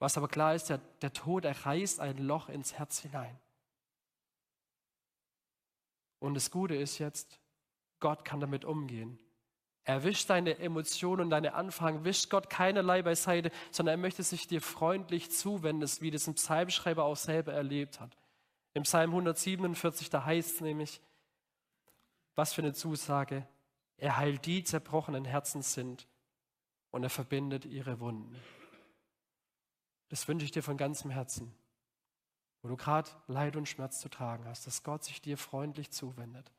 Was 0.00 0.16
aber 0.16 0.26
klar 0.26 0.56
ist, 0.56 0.70
der, 0.70 0.80
der 1.02 1.12
Tod 1.12 1.44
erreißt 1.44 2.00
ein 2.00 2.18
Loch 2.18 2.48
ins 2.48 2.72
Herz 2.72 2.98
hinein. 2.98 3.38
Und 6.20 6.34
das 6.34 6.50
Gute 6.50 6.76
ist 6.76 6.98
jetzt, 6.98 7.40
Gott 7.98 8.24
kann 8.24 8.40
damit 8.40 8.64
umgehen. 8.64 9.18
Er 9.84 10.04
wischt 10.04 10.30
deine 10.30 10.58
Emotionen 10.58 11.22
und 11.22 11.30
deine 11.30 11.54
Anfragen, 11.54 12.04
wischt 12.04 12.30
Gott 12.30 12.50
keinerlei 12.50 13.02
beiseite, 13.02 13.50
sondern 13.72 13.94
er 13.94 14.02
möchte 14.02 14.22
sich 14.22 14.46
dir 14.46 14.60
freundlich 14.60 15.32
zuwenden, 15.32 15.88
wie 16.00 16.10
das 16.10 16.28
ein 16.28 16.34
Psalmschreiber 16.34 17.04
auch 17.04 17.16
selber 17.16 17.52
erlebt 17.52 17.98
hat. 17.98 18.16
Im 18.74 18.84
Psalm 18.84 19.10
147, 19.10 20.10
da 20.10 20.24
heißt 20.24 20.56
es 20.56 20.60
nämlich, 20.60 21.00
was 22.36 22.52
für 22.52 22.62
eine 22.62 22.74
Zusage, 22.74 23.46
er 23.96 24.16
heilt 24.16 24.46
die 24.46 24.62
zerbrochenen 24.62 25.24
Herzen 25.24 25.62
sind 25.62 26.06
und 26.90 27.02
er 27.02 27.10
verbindet 27.10 27.64
ihre 27.64 28.00
Wunden. 28.00 28.36
Das 30.08 30.28
wünsche 30.28 30.44
ich 30.44 30.52
dir 30.52 30.62
von 30.62 30.76
ganzem 30.76 31.10
Herzen 31.10 31.52
wo 32.62 32.68
du 32.68 32.76
gerade 32.76 33.10
Leid 33.26 33.56
und 33.56 33.68
Schmerz 33.68 34.00
zu 34.00 34.08
tragen 34.08 34.44
hast, 34.46 34.66
dass 34.66 34.82
Gott 34.82 35.04
sich 35.04 35.20
dir 35.20 35.38
freundlich 35.38 35.90
zuwendet. 35.90 36.50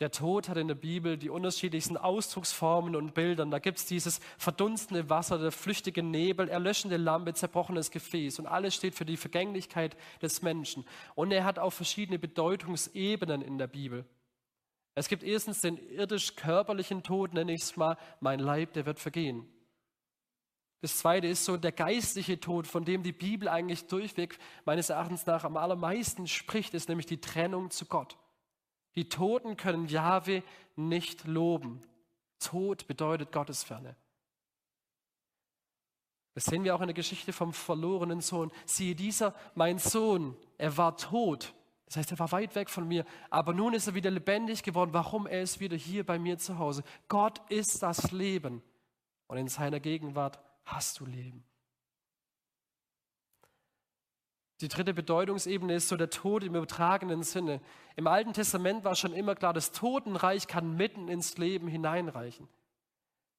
Der 0.00 0.10
Tod 0.10 0.48
hat 0.48 0.56
in 0.56 0.66
der 0.66 0.74
Bibel 0.74 1.18
die 1.18 1.28
unterschiedlichsten 1.28 1.98
Ausdrucksformen 1.98 2.96
und 2.96 3.12
Bildern. 3.12 3.50
Da 3.50 3.58
gibt 3.58 3.76
es 3.76 3.84
dieses 3.84 4.18
verdunstende 4.38 5.10
Wasser, 5.10 5.38
der 5.38 5.52
flüchtige 5.52 6.02
Nebel, 6.02 6.48
erlöschende 6.48 6.96
Lampe, 6.96 7.34
zerbrochenes 7.34 7.90
Gefäß. 7.90 8.38
Und 8.38 8.46
alles 8.46 8.74
steht 8.74 8.94
für 8.94 9.04
die 9.04 9.18
Vergänglichkeit 9.18 9.98
des 10.22 10.40
Menschen. 10.40 10.86
Und 11.14 11.32
er 11.32 11.44
hat 11.44 11.58
auch 11.58 11.74
verschiedene 11.74 12.18
Bedeutungsebenen 12.18 13.42
in 13.42 13.58
der 13.58 13.66
Bibel. 13.66 14.06
Es 14.94 15.08
gibt 15.08 15.22
erstens 15.22 15.60
den 15.60 15.76
irdisch-körperlichen 15.76 17.02
Tod, 17.02 17.34
nenne 17.34 17.52
ich 17.52 17.62
es 17.62 17.76
mal, 17.76 17.98
mein 18.20 18.40
Leib, 18.40 18.72
der 18.72 18.86
wird 18.86 18.98
vergehen. 18.98 19.46
Das 20.80 20.96
zweite 20.96 21.26
ist 21.26 21.44
so 21.44 21.56
der 21.56 21.72
geistliche 21.72 22.40
Tod, 22.40 22.66
von 22.66 22.84
dem 22.84 23.02
die 23.02 23.12
Bibel 23.12 23.48
eigentlich 23.48 23.86
durchweg 23.86 24.38
meines 24.64 24.88
Erachtens 24.88 25.26
nach 25.26 25.44
am 25.44 25.56
allermeisten 25.56 26.26
spricht, 26.26 26.72
ist 26.72 26.88
nämlich 26.88 27.06
die 27.06 27.20
Trennung 27.20 27.70
zu 27.70 27.84
Gott. 27.84 28.16
Die 28.94 29.08
Toten 29.08 29.56
können 29.56 29.86
Jahwe 29.86 30.42
nicht 30.76 31.26
loben. 31.26 31.82
Tod 32.38 32.86
bedeutet 32.86 33.30
Gottesferne. 33.30 33.94
Das 36.34 36.46
sehen 36.46 36.64
wir 36.64 36.74
auch 36.74 36.80
in 36.80 36.86
der 36.86 36.94
Geschichte 36.94 37.32
vom 37.32 37.52
verlorenen 37.52 38.20
Sohn. 38.20 38.50
Siehe, 38.64 38.94
dieser, 38.94 39.34
mein 39.54 39.78
Sohn, 39.78 40.36
er 40.56 40.76
war 40.76 40.96
tot. 40.96 41.52
Das 41.86 41.96
heißt, 41.96 42.12
er 42.12 42.18
war 42.20 42.32
weit 42.32 42.54
weg 42.54 42.70
von 42.70 42.86
mir, 42.86 43.04
aber 43.30 43.52
nun 43.52 43.74
ist 43.74 43.88
er 43.88 43.94
wieder 43.94 44.10
lebendig 44.10 44.62
geworden. 44.62 44.94
Warum? 44.94 45.26
Er 45.26 45.42
ist 45.42 45.60
wieder 45.60 45.76
hier 45.76 46.06
bei 46.06 46.18
mir 46.18 46.38
zu 46.38 46.58
Hause. 46.58 46.84
Gott 47.08 47.42
ist 47.50 47.82
das 47.82 48.12
Leben. 48.12 48.62
Und 49.26 49.38
in 49.38 49.48
seiner 49.48 49.80
Gegenwart 49.80 50.38
hast 50.72 51.00
du 51.00 51.06
Leben. 51.06 51.44
Die 54.60 54.68
dritte 54.68 54.92
Bedeutungsebene 54.92 55.74
ist 55.74 55.88
so 55.88 55.96
der 55.96 56.10
Tod 56.10 56.44
im 56.44 56.54
übertragenen 56.54 57.22
Sinne. 57.22 57.62
Im 57.96 58.06
Alten 58.06 58.34
Testament 58.34 58.84
war 58.84 58.94
schon 58.94 59.14
immer 59.14 59.34
klar, 59.34 59.54
das 59.54 59.72
Totenreich 59.72 60.48
kann 60.48 60.76
mitten 60.76 61.08
ins 61.08 61.38
Leben 61.38 61.66
hineinreichen. 61.66 62.46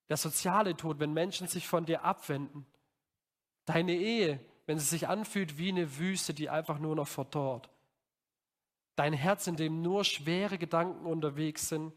Der 0.09 0.17
soziale 0.17 0.75
Tod, 0.75 0.99
wenn 0.99 1.13
Menschen 1.13 1.47
sich 1.47 1.67
von 1.67 1.85
dir 1.85 2.03
abwenden. 2.03 2.65
Deine 3.65 3.93
Ehe, 3.93 4.43
wenn 4.65 4.79
sie 4.79 4.85
sich 4.85 5.07
anfühlt 5.07 5.57
wie 5.59 5.69
eine 5.69 5.99
Wüste, 5.99 6.33
die 6.33 6.49
einfach 6.49 6.79
nur 6.79 6.95
noch 6.95 7.07
verdorrt. 7.07 7.69
Dein 8.95 9.13
Herz, 9.13 9.45
in 9.47 9.55
dem 9.55 9.81
nur 9.81 10.03
schwere 10.03 10.57
Gedanken 10.57 11.05
unterwegs 11.05 11.69
sind 11.69 11.93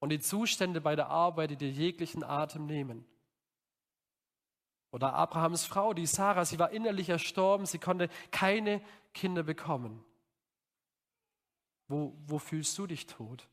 und 0.00 0.10
die 0.10 0.20
Zustände 0.20 0.80
bei 0.80 0.96
der 0.96 1.08
Arbeit, 1.08 1.50
die 1.52 1.56
dir 1.56 1.70
jeglichen 1.70 2.24
Atem 2.24 2.66
nehmen. 2.66 3.06
Oder 4.90 5.14
Abrahams 5.14 5.64
Frau, 5.66 5.92
die 5.92 6.06
Sarah, 6.06 6.44
sie 6.44 6.58
war 6.58 6.70
innerlich 6.70 7.08
erstorben, 7.08 7.66
sie 7.66 7.78
konnte 7.78 8.08
keine 8.30 8.80
Kinder 9.12 9.42
bekommen. 9.42 10.04
Wo, 11.88 12.16
wo 12.26 12.38
fühlst 12.38 12.76
du 12.78 12.86
dich 12.86 13.06
tot? 13.06 13.48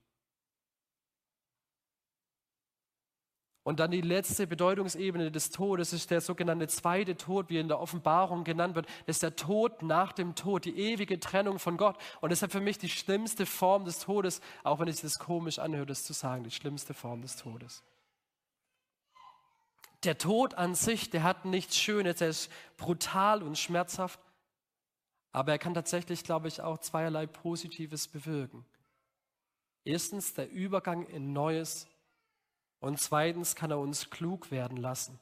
Und 3.63 3.79
dann 3.79 3.91
die 3.91 4.01
letzte 4.01 4.45
Bedeutungsebene 4.45 5.31
des 5.31 5.49
Todes 5.49 5.93
ist 5.93 6.11
der 6.11 6.19
sogenannte 6.19 6.67
zweite 6.67 7.15
Tod, 7.15 7.49
wie 7.49 7.59
in 7.59 7.69
der 7.69 7.79
Offenbarung 7.79 8.43
genannt 8.43 8.75
wird. 8.75 8.87
Das 9.05 9.15
ist 9.15 9.23
der 9.23 9.37
Tod 9.37 9.81
nach 9.81 10.11
dem 10.11 10.35
Tod, 10.35 10.65
die 10.65 10.77
ewige 10.77 11.17
Trennung 11.17 11.59
von 11.59 11.77
Gott. 11.77 11.97
Und 12.19 12.31
deshalb 12.31 12.51
für 12.51 12.59
mich 12.59 12.77
die 12.77 12.89
schlimmste 12.89 13.45
Form 13.45 13.85
des 13.85 13.99
Todes, 13.99 14.41
auch 14.63 14.79
wenn 14.79 14.89
es 14.89 15.01
das 15.01 15.17
komisch 15.17 15.59
anhört, 15.59 15.89
das 15.89 16.03
zu 16.03 16.11
sagen, 16.11 16.43
die 16.43 16.51
schlimmste 16.51 16.93
Form 16.93 17.21
des 17.21 17.37
Todes. 17.37 17.83
Der 20.03 20.17
Tod 20.17 20.55
an 20.55 20.75
sich, 20.75 21.10
der 21.10 21.24
hat 21.24 21.45
nichts 21.45 21.77
Schönes, 21.77 22.19
er 22.19 22.29
ist 22.29 22.51
brutal 22.77 23.41
und 23.41 23.57
schmerzhaft, 23.57 24.19
aber 25.31 25.53
er 25.53 25.60
kann 25.60 25.74
tatsächlich, 25.74 26.24
glaube 26.24 26.48
ich, 26.48 26.62
auch 26.62 26.77
zweierlei 26.77 27.25
Positives 27.25 28.07
bewirken. 28.07 28.65
Erstens 29.86 30.33
der 30.33 30.50
Übergang 30.50 31.05
in 31.07 31.33
Neues 31.33 31.88
und 32.79 33.00
zweitens 33.00 33.55
kann 33.55 33.72
er 33.72 33.79
uns 33.79 34.10
klug 34.10 34.51
werden 34.51 34.77
lassen. 34.77 35.19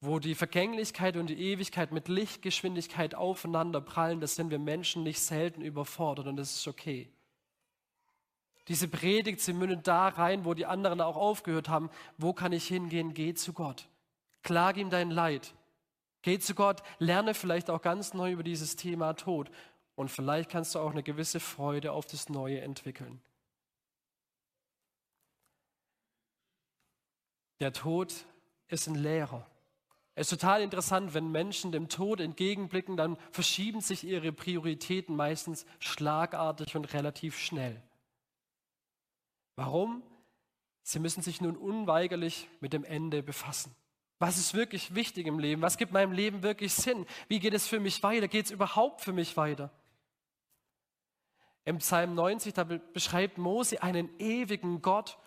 Wo 0.00 0.18
die 0.18 0.34
Vergänglichkeit 0.34 1.16
und 1.16 1.26
die 1.26 1.38
Ewigkeit 1.38 1.92
mit 1.92 2.08
Lichtgeschwindigkeit 2.08 3.14
aufeinander 3.14 3.80
prallen, 3.80 4.20
das 4.20 4.36
sind 4.36 4.50
wir 4.50 4.58
Menschen 4.58 5.02
nicht 5.02 5.20
selten 5.20 5.60
überfordert 5.60 6.26
und 6.26 6.36
das 6.36 6.54
ist 6.54 6.68
okay. 6.68 7.10
Diese 8.68 8.86
Predigt, 8.86 9.40
sie 9.40 9.54
mündet 9.54 9.86
da 9.88 10.08
rein, 10.08 10.44
wo 10.44 10.52
die 10.52 10.66
anderen 10.66 11.00
auch 11.00 11.16
aufgehört 11.16 11.68
haben. 11.68 11.90
Wo 12.18 12.34
kann 12.34 12.52
ich 12.52 12.68
hingehen? 12.68 13.14
Geh 13.14 13.34
zu 13.34 13.54
Gott. 13.54 13.88
Klage 14.42 14.80
ihm 14.80 14.90
dein 14.90 15.10
Leid. 15.10 15.54
Geh 16.22 16.38
zu 16.38 16.54
Gott, 16.54 16.82
lerne 16.98 17.32
vielleicht 17.32 17.70
auch 17.70 17.80
ganz 17.80 18.12
neu 18.12 18.32
über 18.32 18.42
dieses 18.42 18.76
Thema 18.76 19.14
Tod. 19.14 19.50
Und 19.94 20.10
vielleicht 20.10 20.50
kannst 20.50 20.74
du 20.74 20.80
auch 20.80 20.90
eine 20.90 21.02
gewisse 21.02 21.40
Freude 21.40 21.92
auf 21.92 22.06
das 22.06 22.28
Neue 22.28 22.60
entwickeln. 22.60 23.20
Der 27.60 27.72
Tod 27.72 28.14
ist 28.68 28.86
ein 28.86 28.94
Lehrer. 28.94 29.46
Es 30.14 30.30
ist 30.30 30.40
total 30.40 30.62
interessant, 30.62 31.14
wenn 31.14 31.30
Menschen 31.32 31.72
dem 31.72 31.88
Tod 31.88 32.20
entgegenblicken, 32.20 32.96
dann 32.96 33.16
verschieben 33.30 33.80
sich 33.80 34.04
ihre 34.04 34.32
Prioritäten 34.32 35.16
meistens 35.16 35.64
schlagartig 35.78 36.76
und 36.76 36.92
relativ 36.92 37.38
schnell. 37.38 37.82
Warum? 39.58 40.04
Sie 40.84 41.00
müssen 41.00 41.20
sich 41.20 41.40
nun 41.40 41.56
unweigerlich 41.56 42.48
mit 42.60 42.72
dem 42.72 42.84
Ende 42.84 43.24
befassen. 43.24 43.74
Was 44.20 44.38
ist 44.38 44.54
wirklich 44.54 44.94
wichtig 44.94 45.26
im 45.26 45.40
Leben? 45.40 45.62
Was 45.62 45.78
gibt 45.78 45.90
meinem 45.90 46.12
Leben 46.12 46.44
wirklich 46.44 46.72
Sinn? 46.72 47.06
Wie 47.26 47.40
geht 47.40 47.54
es 47.54 47.66
für 47.66 47.80
mich 47.80 48.00
weiter? 48.04 48.28
Geht 48.28 48.44
es 48.44 48.50
überhaupt 48.52 49.00
für 49.00 49.12
mich 49.12 49.36
weiter? 49.36 49.72
Im 51.64 51.78
Psalm 51.78 52.14
90, 52.14 52.54
da 52.54 52.62
beschreibt 52.62 53.36
Mose 53.36 53.82
einen 53.82 54.08
ewigen 54.20 54.80
Gott 54.80 55.18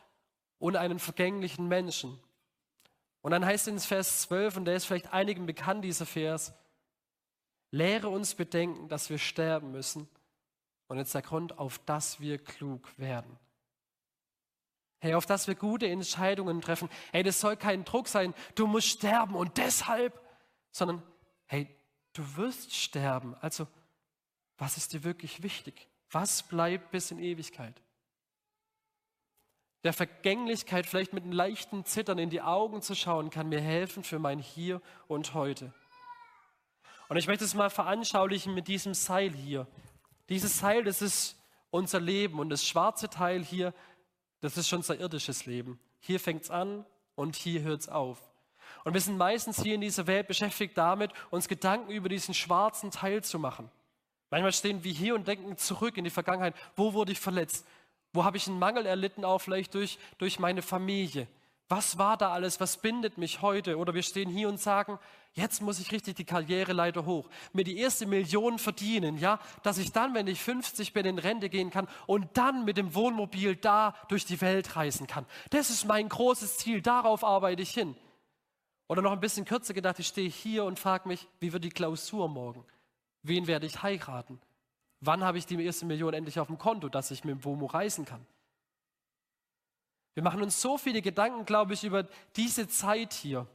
und 0.60 0.78
einen 0.78 1.00
vergänglichen 1.00 1.68
Menschen. 1.68 2.18
Und 3.22 3.32
dann 3.32 3.46
heißt 3.46 3.68
es 3.68 3.74
in 3.74 3.80
Vers 3.82 4.22
12, 4.22 4.56
und 4.56 4.66
der 4.66 4.78
ist 4.78 4.86
vielleicht 4.86 5.12
einigen 5.12 5.46
bekannt, 5.46 5.84
dieser 5.84 6.06
Vers, 6.06 6.54
lehre 7.70 8.08
uns 8.08 8.36
bedenken, 8.36 8.88
dass 8.88 9.10
wir 9.10 9.18
sterben 9.18 9.74
müssen. 9.74 10.08
Und 10.88 11.00
jetzt 11.00 11.14
der 11.14 11.22
Grund, 11.22 11.60
auf 11.60 11.80
dass 11.80 12.22
wir 12.22 12.38
klug 12.38 12.88
werden. 12.98 13.38
Hey, 15.02 15.16
auf 15.16 15.26
dass 15.26 15.48
wir 15.48 15.56
gute 15.56 15.88
Entscheidungen 15.88 16.62
treffen. 16.62 16.90
Hey, 17.12 17.24
das 17.24 17.42
soll 17.42 17.58
kein 17.58 17.84
Druck 17.84 18.08
sein, 18.08 18.34
du 18.56 18.66
musst 18.66 18.88
sterben 18.88 19.36
und 19.36 19.58
deshalb, 19.58 20.18
sondern 20.72 21.04
hey, 21.48 21.68
du 22.14 22.38
wirst 22.38 22.74
sterben. 22.74 23.36
Also, 23.42 23.68
was 24.58 24.78
ist 24.78 24.94
dir 24.94 25.04
wirklich 25.04 25.44
wichtig? 25.44 25.90
Was 26.12 26.44
bleibt 26.44 26.92
bis 26.92 27.12
in 27.12 27.20
Ewigkeit? 27.20 27.82
der 29.84 29.94
Vergänglichkeit 29.94 30.86
vielleicht 30.86 31.14
mit 31.14 31.24
einem 31.24 31.34
leichten 31.34 31.86
Zittern 31.86 32.20
in 32.20 32.30
die 32.30 32.42
Augen 32.42 32.82
zu 32.82 32.96
schauen, 32.96 33.30
kann 33.30 33.50
mir 33.50 33.62
helfen 33.62 34.04
für 34.04 34.20
mein 34.20 34.40
Hier 34.40 34.82
und 35.08 35.34
heute. 35.34 35.74
Und 37.10 37.18
ich 37.18 37.28
möchte 37.28 37.44
es 37.44 37.56
mal 37.56 37.70
veranschaulichen 37.70 38.54
mit 38.54 38.68
diesem 38.68 38.94
Seil 38.94 39.32
hier. 39.32 39.68
Dieses 40.30 40.60
Seil, 40.60 40.84
das 40.84 41.02
ist 41.02 41.36
unser 41.72 42.00
Leben 42.00 42.40
und 42.40 42.50
das 42.50 42.66
schwarze 42.66 43.10
Teil 43.10 43.44
hier, 43.44 43.74
das 44.42 44.58
ist 44.58 44.68
schon 44.68 44.80
unser 44.80 45.00
irdisches 45.00 45.46
Leben. 45.46 45.80
Hier 46.00 46.20
fängt 46.20 46.44
es 46.44 46.52
an 46.52 46.86
und 47.16 47.36
hier 47.36 47.62
hört 47.62 47.82
es 47.82 47.90
auf. 47.90 48.20
Und 48.84 48.94
wir 48.94 49.02
sind 49.02 49.18
meistens 49.18 49.62
hier 49.62 49.76
in 49.76 49.82
dieser 49.82 50.08
Welt 50.08 50.28
beschäftigt 50.28 50.78
damit, 50.78 51.12
uns 51.30 51.48
Gedanken 51.48 51.92
über 51.92 52.10
diesen 52.10 52.34
schwarzen 52.34 52.92
Teil 52.92 53.24
zu 53.24 53.38
machen. 53.38 53.70
Manchmal 54.32 54.54
stehen 54.54 54.84
wir 54.84 54.94
hier 54.94 55.14
und 55.14 55.28
denken 55.28 55.58
zurück 55.58 55.98
in 55.98 56.04
die 56.04 56.10
Vergangenheit. 56.10 56.56
Wo 56.76 56.94
wurde 56.94 57.12
ich 57.12 57.20
verletzt? 57.20 57.66
Wo 58.14 58.24
habe 58.24 58.38
ich 58.38 58.48
einen 58.48 58.60
Mangel 58.60 58.86
erlitten, 58.86 59.24
auch 59.24 59.40
vielleicht 59.40 59.74
durch, 59.74 60.00
durch 60.18 60.40
meine 60.40 60.62
Familie? 60.62 61.28
Was 61.72 61.98
war 61.98 62.18
da 62.18 62.34
alles? 62.34 62.60
Was 62.60 62.76
bindet 62.76 63.18
mich 63.18 63.42
heute? 63.42 63.78
Oder 63.78 63.94
wir 63.94 64.04
stehen 64.04 64.30
hier 64.30 64.50
und 64.50 64.60
sagen, 64.60 65.00
jetzt 65.36 65.62
muss 65.62 65.80
ich 65.80 65.94
richtig 65.94 66.18
die 66.18 66.26
Karriereleiter 66.26 67.06
hoch, 67.06 67.30
mir 67.54 67.64
die 67.64 67.78
erste 67.78 68.06
Million 68.06 68.60
verdienen, 68.60 69.18
ja, 69.18 69.40
dass 69.64 69.78
ich 69.78 69.94
dann, 69.94 70.14
wenn 70.14 70.28
ich 70.28 70.42
50 70.42 70.92
bin, 70.92 71.06
in 71.06 71.18
Rente 71.18 71.48
gehen 71.48 71.70
kann 71.70 71.88
und 72.08 72.28
dann 72.34 72.66
mit 72.66 72.76
dem 72.76 72.94
Wohnmobil 72.94 73.56
da 73.56 73.96
durch 74.10 74.26
die 74.26 74.42
Welt 74.42 74.76
reisen 74.76 75.08
kann. 75.08 75.26
Das 75.52 75.70
ist 75.70 75.86
mein 75.86 76.10
großes 76.10 76.58
Ziel, 76.58 76.82
darauf 76.82 77.24
arbeite 77.24 77.62
ich 77.62 77.72
hin. 77.72 77.96
Oder 78.90 79.02
noch 79.02 79.14
ein 79.14 79.22
bisschen 79.22 79.46
kürzer 79.46 79.74
gedacht, 79.74 79.98
ich 80.00 80.08
stehe 80.08 80.30
hier 80.30 80.66
und 80.66 80.78
frage 80.78 81.08
mich, 81.08 81.26
wie 81.40 81.54
wird 81.54 81.64
die 81.64 81.70
Klausur 81.70 82.28
morgen? 82.28 82.66
Wen 83.24 83.48
werde 83.48 83.66
ich 83.66 83.82
heiraten? 83.82 84.42
Wann 85.00 85.24
habe 85.24 85.38
ich 85.38 85.46
die 85.46 85.64
erste 85.64 85.86
Million 85.86 86.14
endlich 86.14 86.38
auf 86.38 86.48
dem 86.48 86.58
Konto, 86.58 86.90
dass 86.90 87.12
ich 87.12 87.24
mit 87.24 87.36
dem 87.36 87.46
WOMO 87.46 87.68
reisen 87.68 88.04
kann? 88.04 88.26
Wir 90.14 90.24
machen 90.24 90.42
uns 90.42 90.62
so 90.62 90.78
viele 90.78 91.02
Gedanken, 91.02 91.46
glaube 91.46 91.74
ich, 91.74 91.84
über 91.84 92.08
diese 92.36 92.68
Zeit 92.68 93.14
hier. 93.14 93.48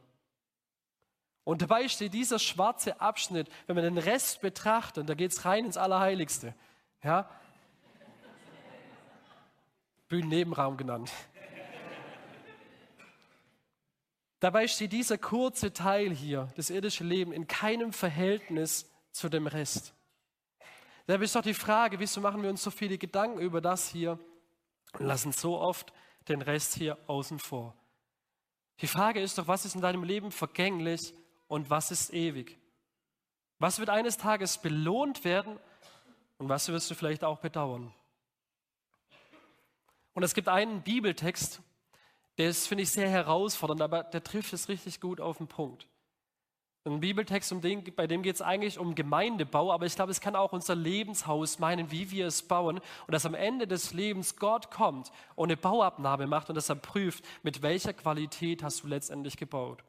Und 1.43 1.61
dabei 1.61 1.87
steht 1.87 2.13
dieser 2.13 2.39
schwarze 2.39 2.99
Abschnitt, 2.99 3.49
wenn 3.67 3.75
man 3.75 3.85
den 3.85 3.97
Rest 3.97 4.41
betrachtet, 4.41 5.07
da 5.07 5.13
geht 5.13 5.31
es 5.31 5.45
rein 5.45 5.65
ins 5.65 5.77
Allerheiligste. 5.77 6.53
Ja? 7.03 7.29
Bühnennebenraum 10.09 10.77
genannt. 10.77 11.11
Dabei 14.39 14.67
steht 14.67 14.91
dieser 14.91 15.17
kurze 15.17 15.73
Teil 15.73 16.11
hier, 16.11 16.51
das 16.55 16.69
irdische 16.69 17.03
Leben, 17.03 17.31
in 17.31 17.47
keinem 17.47 17.91
Verhältnis 17.91 18.91
zu 19.11 19.29
dem 19.29 19.47
Rest. 19.47 19.93
Da 21.07 21.15
ist 21.15 21.35
doch 21.35 21.41
die 21.41 21.53
Frage, 21.53 21.99
wieso 21.99 22.21
machen 22.21 22.43
wir 22.43 22.49
uns 22.49 22.61
so 22.61 22.69
viele 22.69 22.97
Gedanken 22.97 23.39
über 23.39 23.61
das 23.61 23.87
hier 23.87 24.19
und 24.99 25.05
lassen 25.05 25.31
so 25.31 25.57
oft 25.59 25.93
den 26.29 26.41
Rest 26.41 26.75
hier 26.75 26.97
außen 27.07 27.39
vor? 27.39 27.75
Die 28.81 28.87
Frage 28.87 29.21
ist 29.21 29.37
doch, 29.37 29.47
was 29.47 29.65
ist 29.65 29.75
in 29.75 29.81
deinem 29.81 30.03
Leben 30.03 30.31
vergänglich 30.31 31.13
und 31.47 31.69
was 31.69 31.91
ist 31.91 32.13
ewig? 32.13 32.57
Was 33.59 33.79
wird 33.79 33.89
eines 33.89 34.17
Tages 34.17 34.59
belohnt 34.59 35.23
werden 35.23 35.59
und 36.37 36.49
was 36.49 36.67
wirst 36.67 36.91
du 36.91 36.95
vielleicht 36.95 37.23
auch 37.23 37.39
bedauern? 37.39 37.93
Und 40.13 40.23
es 40.23 40.33
gibt 40.33 40.47
einen 40.47 40.81
Bibeltext, 40.81 41.61
der 42.37 42.49
ist, 42.49 42.67
finde 42.67 42.83
ich, 42.83 42.91
sehr 42.91 43.09
herausfordernd, 43.09 43.81
aber 43.81 44.03
der 44.03 44.23
trifft 44.23 44.53
es 44.53 44.69
richtig 44.69 45.01
gut 45.01 45.19
auf 45.19 45.37
den 45.37 45.47
Punkt. 45.47 45.87
Ein 46.87 47.01
Bibeltext, 47.01 47.51
um 47.51 47.61
den, 47.61 47.83
bei 47.95 48.07
dem 48.07 48.23
geht 48.23 48.35
es 48.35 48.41
eigentlich 48.41 48.79
um 48.79 48.95
Gemeindebau, 48.95 49.71
aber 49.71 49.85
ich 49.85 49.95
glaube, 49.95 50.11
es 50.11 50.21
kann 50.21 50.35
auch 50.35 50.53
unser 50.53 50.73
Lebenshaus 50.73 51.59
meinen, 51.59 51.91
wie 51.91 52.11
wir 52.11 52.27
es 52.27 52.41
bauen 52.41 52.79
und 52.79 53.11
dass 53.11 53.25
am 53.25 53.33
Ende 53.33 53.67
des 53.67 53.93
Lebens 53.93 54.37
Gott 54.37 54.71
kommt 54.71 55.11
und 55.35 55.49
eine 55.49 55.57
Bauabnahme 55.57 56.27
macht 56.27 56.49
und 56.49 56.55
dass 56.55 56.69
er 56.69 56.75
prüft, 56.75 57.25
mit 57.43 57.61
welcher 57.61 57.93
Qualität 57.93 58.63
hast 58.63 58.83
du 58.83 58.87
letztendlich 58.87 59.37
gebaut. 59.37 59.83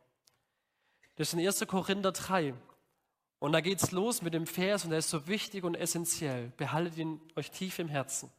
Das 1.17 1.29
ist 1.29 1.35
in 1.35 1.47
1. 1.47 1.67
Korinther 1.67 2.13
3. 2.13 2.55
Und 3.39 3.53
da 3.53 3.61
geht 3.61 3.81
es 3.81 3.93
los 3.93 4.21
mit 4.21 4.35
dem 4.35 4.47
Vers 4.47 4.85
und 4.85 4.91
der 4.91 4.99
ist 4.99 5.11
so 5.11 5.29
wichtig 5.29 5.63
und 5.63 5.77
essentiell. 5.77 6.53
Behaltet 6.57 6.99
ihn 6.99 7.21
euch 7.37 7.53
tief 7.53 7.79
im 7.79 7.89
Herzen. 7.89 8.31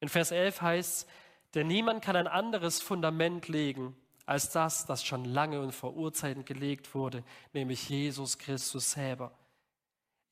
In 0.00 0.08
Vers 0.08 0.32
11 0.32 0.60
heißt 0.60 1.06
es, 1.06 1.06
denn 1.54 1.68
niemand 1.68 2.02
kann 2.02 2.16
ein 2.16 2.26
anderes 2.26 2.82
Fundament 2.82 3.46
legen 3.48 3.96
als 4.26 4.50
das, 4.50 4.84
das 4.84 5.04
schon 5.04 5.24
lange 5.24 5.60
und 5.60 5.72
vor 5.72 5.94
Urzeiten 5.94 6.44
gelegt 6.44 6.94
wurde, 6.94 7.22
nämlich 7.52 7.88
Jesus 7.88 8.36
Christus 8.36 8.90
selber. 8.90 9.32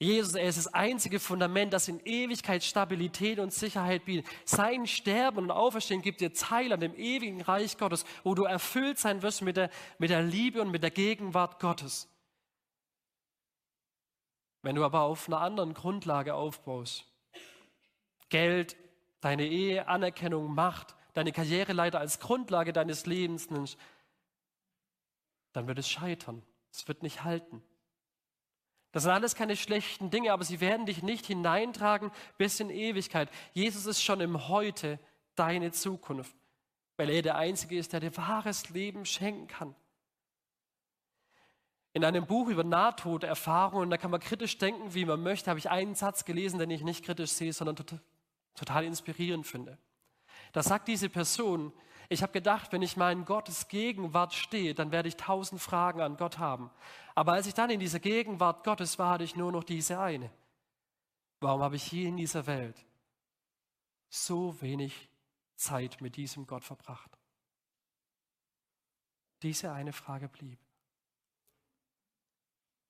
Jesus, 0.01 0.35
er 0.35 0.49
ist 0.49 0.59
das 0.59 0.75
einzige 0.75 1.21
Fundament, 1.21 1.73
das 1.73 1.87
in 1.87 2.01
Ewigkeit 2.05 2.65
Stabilität 2.65 3.39
und 3.39 3.55
Sicherheit 3.55 4.05
bietet. 4.05 4.27
Sein 4.45 4.89
Sterben 4.89 5.39
und 5.39 5.51
Auferstehen 5.53 6.03
gibt 6.03 6.21
dir 6.21 6.33
Teil 6.33 6.73
an 6.73 6.81
dem 6.81 6.95
ewigen 6.97 7.41
Reich 7.41 7.79
Gottes, 7.79 8.05
wo 8.25 8.35
du 8.35 8.43
erfüllt 8.45 8.99
sein 8.99 9.23
wirst 9.23 9.43
mit 9.43 9.57
der, 9.57 9.71
mit 9.99 10.11
der 10.11 10.23
Liebe 10.23 10.61
und 10.61 10.73
mit 10.73 10.83
der 10.83 10.91
Gegenwart 10.91 11.61
Gottes. 11.61 12.09
Wenn 14.63 14.75
du 14.75 14.85
aber 14.85 15.03
auf 15.03 15.29
einer 15.29 15.41
anderen 15.41 15.75
Grundlage 15.75 16.35
aufbaust, 16.35 17.05
Geld, 18.31 18.77
deine 19.21 19.47
Ehe, 19.47 19.87
Anerkennung, 19.87 20.53
Macht, 20.53 20.97
deine 21.15 21.33
Karriereleiter 21.33 21.99
als 21.99 22.21
Grundlage 22.21 22.73
deines 22.73 23.07
Lebens 23.07 23.51
nimmst, 23.51 23.79
dann 25.53 25.67
wird 25.67 25.79
es 25.79 25.89
scheitern. 25.89 26.43
Es 26.71 26.87
wird 26.89 27.03
nicht 27.03 27.25
halten. 27.25 27.63
Das 28.93 29.05
sind 29.05 29.13
alles 29.13 29.35
keine 29.35 29.57
schlechten 29.57 30.11
Dinge, 30.11 30.33
aber 30.33 30.45
sie 30.45 30.61
werden 30.61 30.87
dich 30.87 31.03
nicht 31.03 31.27
hineintragen 31.27 32.13
bis 32.37 32.61
in 32.61 32.71
Ewigkeit. 32.71 33.29
Jesus 33.53 33.87
ist 33.87 34.03
schon 34.03 34.21
im 34.21 34.49
Heute 34.49 35.01
deine 35.35 35.73
Zukunft, 35.73 36.35
weil 36.97 37.11
er 37.11 37.23
der 37.23 37.37
Einzige 37.37 37.77
ist, 37.77 37.93
der 37.93 38.01
dir 38.01 38.17
wahres 38.17 38.71
Leben 38.71 39.05
schenken 39.05 39.49
kann. 39.49 39.75
In 41.93 42.05
einem 42.05 42.27
Buch 42.27 42.49
über 42.49 42.65
Nahtoderfahrungen, 42.65 43.89
da 43.89 43.97
kann 43.97 44.11
man 44.11 44.21
kritisch 44.21 44.59
denken, 44.59 44.95
wie 44.95 45.05
man 45.05 45.23
möchte, 45.23 45.51
habe 45.51 45.61
ich 45.61 45.71
einen 45.71 45.95
Satz 45.95 46.25
gelesen, 46.25 46.59
den 46.59 46.71
ich 46.71 46.83
nicht 46.83 47.05
kritisch 47.05 47.31
sehe, 47.31 47.53
sondern 47.53 47.77
total 48.55 48.85
inspirierend 48.85 49.47
finde. 49.47 49.79
Da 50.55 50.63
sagt 50.63 50.87
diese 50.87 51.09
Person, 51.09 51.73
ich 52.09 52.23
habe 52.23 52.33
gedacht, 52.33 52.71
wenn 52.71 52.81
ich 52.81 52.97
mal 52.97 53.11
in 53.11 53.25
Gottes 53.25 53.67
Gegenwart 53.67 54.33
stehe, 54.33 54.73
dann 54.73 54.93
werde 54.93 55.09
ich 55.09 55.17
tausend 55.17 55.61
Fragen 55.61 56.01
an 56.01 56.17
Gott 56.17 56.39
haben. 56.39 56.71
Aber 57.17 57.33
als 57.33 57.49
ich 57.49 57.55
dann 57.55 57.71
in 57.71 57.81
dieser 57.81 57.99
Gegenwart 57.99 58.63
Gottes 58.63 58.97
war, 58.97 59.11
hatte 59.11 59.25
ich 59.25 59.35
nur 59.35 59.51
noch 59.51 59.65
diese 59.65 59.99
eine. 59.99 60.31
Warum 61.41 61.61
habe 61.61 61.75
ich 61.75 61.83
hier 61.83 62.09
in 62.09 62.17
dieser 62.17 62.47
Welt 62.47 62.87
so 64.09 64.61
wenig 64.63 65.09
Zeit 65.57 66.01
mit 66.01 66.15
diesem 66.15 66.47
Gott 66.47 66.63
verbracht? 66.63 67.19
Diese 69.43 69.73
eine 69.73 69.93
Frage 69.93 70.29
blieb. 70.29 70.61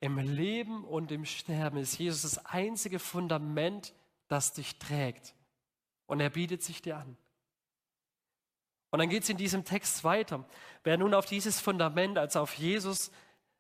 Im 0.01 0.19
Leben 0.19 0.85
und 0.85 1.11
im 1.13 1.25
Sterben 1.25 1.79
ist 1.79 1.97
Jesus 1.97 2.23
das 2.23 2.45
einzige 2.45 2.99
Fundament, 2.99 3.95
das 4.29 4.53
dich 4.53 4.79
trägt. 4.79 5.35
Und 6.05 6.21
er 6.21 6.29
bietet 6.29 6.63
sich 6.63 6.83
dir 6.83 6.99
an. 6.99 7.17
Und 8.95 9.01
dann 9.01 9.09
geht 9.09 9.25
es 9.25 9.29
in 9.29 9.37
diesem 9.37 9.65
Text 9.65 10.05
weiter. 10.05 10.45
Wer 10.85 10.97
nun 10.99 11.15
auf 11.15 11.27
dieses 11.27 11.61
Fundament, 11.61 12.17
also 12.17 12.39
auf 12.39 12.55
Jesus, 12.55 13.11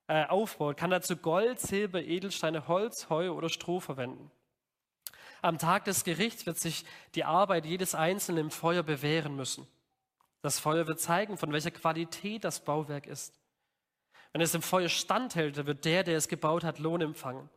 äh, 0.07 0.27
aufbaut, 0.27 0.77
kann 0.77 0.91
dazu 0.91 1.17
Gold, 1.17 1.59
Silber, 1.59 2.01
Edelsteine, 2.01 2.69
Holz, 2.69 3.11
Heu 3.11 3.33
oder 3.33 3.49
Stroh 3.49 3.81
verwenden. 3.81 4.31
Am 5.43 5.59
Tag 5.59 5.87
des 5.87 6.05
Gerichts 6.05 6.47
wird 6.47 6.61
sich 6.61 6.85
die 7.17 7.25
Arbeit 7.25 7.67
jedes 7.67 7.97
Einzelnen 7.97 8.45
im 8.45 8.51
Feuer 8.53 8.85
bewähren 8.85 9.35
müssen. 9.35 9.67
Das 10.41 10.61
Feuer 10.61 10.87
wird 10.87 11.01
zeigen, 11.01 11.37
von 11.37 11.53
welcher 11.53 11.73
Qualität 11.73 12.45
das 12.45 12.61
Bauwerk 12.61 13.09
ist. 13.09 13.37
Wenn 14.33 14.41
es 14.41 14.55
im 14.55 14.63
Feuer 14.63 14.89
standhält, 14.89 15.67
wird 15.67 15.85
der, 15.85 16.05
der 16.05 16.17
es 16.17 16.29
gebaut 16.29 16.63
hat, 16.63 16.79
Lohn 16.79 17.01
empfangen. 17.01 17.51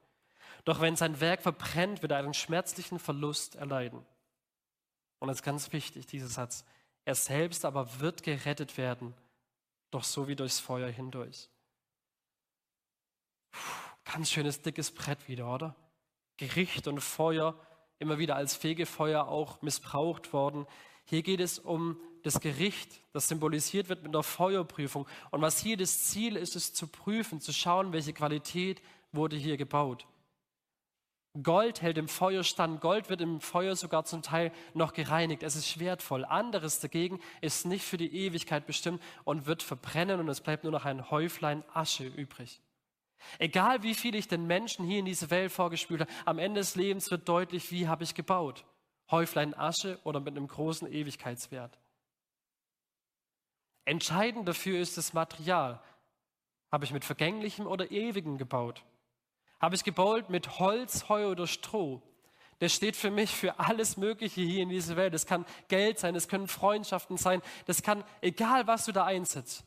Doch 0.66 0.82
wenn 0.82 0.96
sein 0.96 1.20
Werk 1.20 1.44
verbrennt, 1.44 2.02
wird 2.02 2.12
er 2.12 2.18
einen 2.18 2.34
schmerzlichen 2.34 2.98
Verlust 2.98 3.56
erleiden. 3.56 4.04
Und 5.20 5.28
das 5.28 5.38
ist 5.38 5.44
ganz 5.44 5.72
wichtig, 5.74 6.08
dieser 6.08 6.26
Satz. 6.26 6.66
Er 7.08 7.16
selbst 7.16 7.64
aber 7.64 8.02
wird 8.02 8.22
gerettet 8.22 8.78
werden, 8.78 9.14
doch 9.92 10.04
so 10.04 10.28
wie 10.28 10.36
durchs 10.36 10.60
Feuer 10.60 10.90
hindurch. 10.90 11.48
Puh, 13.50 13.62
ganz 14.04 14.30
schönes 14.30 14.62
dickes 14.62 14.92
Brett 14.92 15.30
wieder, 15.30 15.48
oder? 15.48 15.74
Gericht 16.36 16.86
und 16.86 17.00
Feuer, 17.00 17.58
immer 18.00 18.18
wieder 18.18 18.36
als 18.36 18.58
Fegefeuer 18.58 19.26
auch 19.26 19.62
missbraucht 19.62 20.34
worden. 20.34 20.68
Hier 21.06 21.24
geht 21.24 21.40
es 21.40 21.60
um 21.60 21.98
das 22.24 22.42
Gericht, 22.42 23.00
das 23.14 23.30
symbolisiert 23.30 23.88
wird 23.88 24.04
mit 24.04 24.14
der 24.14 24.24
Feuerprüfung. 24.24 25.08
Und 25.32 25.42
was 25.42 25.60
hier 25.60 25.78
das 25.78 26.04
Ziel 26.04 26.36
ist, 26.36 26.58
ist 26.58 26.76
zu 26.76 26.88
prüfen, 26.88 27.40
zu 27.40 27.54
schauen, 27.54 27.94
welche 27.94 28.12
Qualität 28.12 28.82
wurde 29.14 29.38
hier 29.38 29.56
gebaut. 29.56 30.06
Gold 31.44 31.82
hält 31.82 31.98
im 31.98 32.08
Feuer 32.08 32.44
stand. 32.44 32.82
Gold 32.82 33.10
wird 33.10 33.22
im 33.22 33.42
Feuer 33.42 33.76
sogar 33.76 34.06
zum 34.06 34.22
Teil 34.22 34.52
noch 34.74 34.94
gereinigt. 34.94 35.44
Es 35.44 35.56
ist 35.56 35.80
wertvoll. 35.80 36.26
Anderes 36.26 36.80
dagegen 36.80 37.20
ist 37.42 37.66
nicht 37.66 37.86
für 37.86 37.98
die 37.98 38.14
Ewigkeit 38.16 38.66
bestimmt 38.66 39.02
und 39.24 39.46
wird 39.46 39.62
verbrennen 39.62 40.20
und 40.20 40.30
es 40.30 40.42
bleibt 40.42 40.64
nur 40.64 40.72
noch 40.72 40.86
ein 40.86 41.12
Häuflein 41.12 41.64
Asche 41.74 42.06
übrig. 42.06 42.62
Egal 43.40 43.84
wie 43.84 43.94
viel 43.94 44.16
ich 44.16 44.28
den 44.28 44.48
Menschen 44.48 44.86
hier 44.86 45.00
in 45.00 45.06
diese 45.06 45.30
Welt 45.30 45.52
vorgespült 45.52 46.02
habe, 46.02 46.12
am 46.26 46.40
Ende 46.40 46.62
des 46.62 46.76
Lebens 46.76 47.12
wird 47.12 47.28
deutlich, 47.28 47.72
wie 47.72 47.88
habe 47.88 48.04
ich 48.04 48.16
gebaut. 48.16 48.66
Häuflein 49.12 49.54
Asche 49.54 50.00
oder 50.04 50.20
mit 50.20 50.36
einem 50.36 50.48
großen 50.48 50.92
Ewigkeitswert. 50.92 51.78
Entscheidend 53.86 54.48
dafür 54.48 54.80
ist 54.80 54.98
das 54.98 55.14
Material. 55.14 55.82
Habe 56.72 56.86
ich 56.86 56.92
mit 56.92 57.06
vergänglichem 57.06 57.66
oder 57.66 57.90
ewigem 57.92 58.38
gebaut? 58.38 58.84
Habe 59.60 59.76
ich 59.76 59.84
gebaut 59.84 60.30
mit 60.30 60.60
Holz, 60.60 61.10
Heu 61.10 61.30
oder 61.30 61.48
Stroh. 61.48 62.02
Das 62.60 62.74
steht 62.74 62.96
für 62.96 63.12
mich 63.12 63.32
für 63.32 63.60
alles 63.60 63.98
Mögliche 63.98 64.42
hier 64.42 64.64
in 64.64 64.70
dieser 64.70 64.96
Welt. 64.96 65.14
Das 65.14 65.26
kann 65.26 65.46
Geld 65.68 66.00
sein, 66.00 66.14
das 66.14 66.28
können 66.28 66.48
Freundschaften 66.48 67.18
sein, 67.18 67.42
das 67.66 67.84
kann, 67.84 68.04
egal 68.22 68.66
was 68.68 68.86
du 68.86 68.92
da 68.92 69.06
einsetzt. 69.06 69.64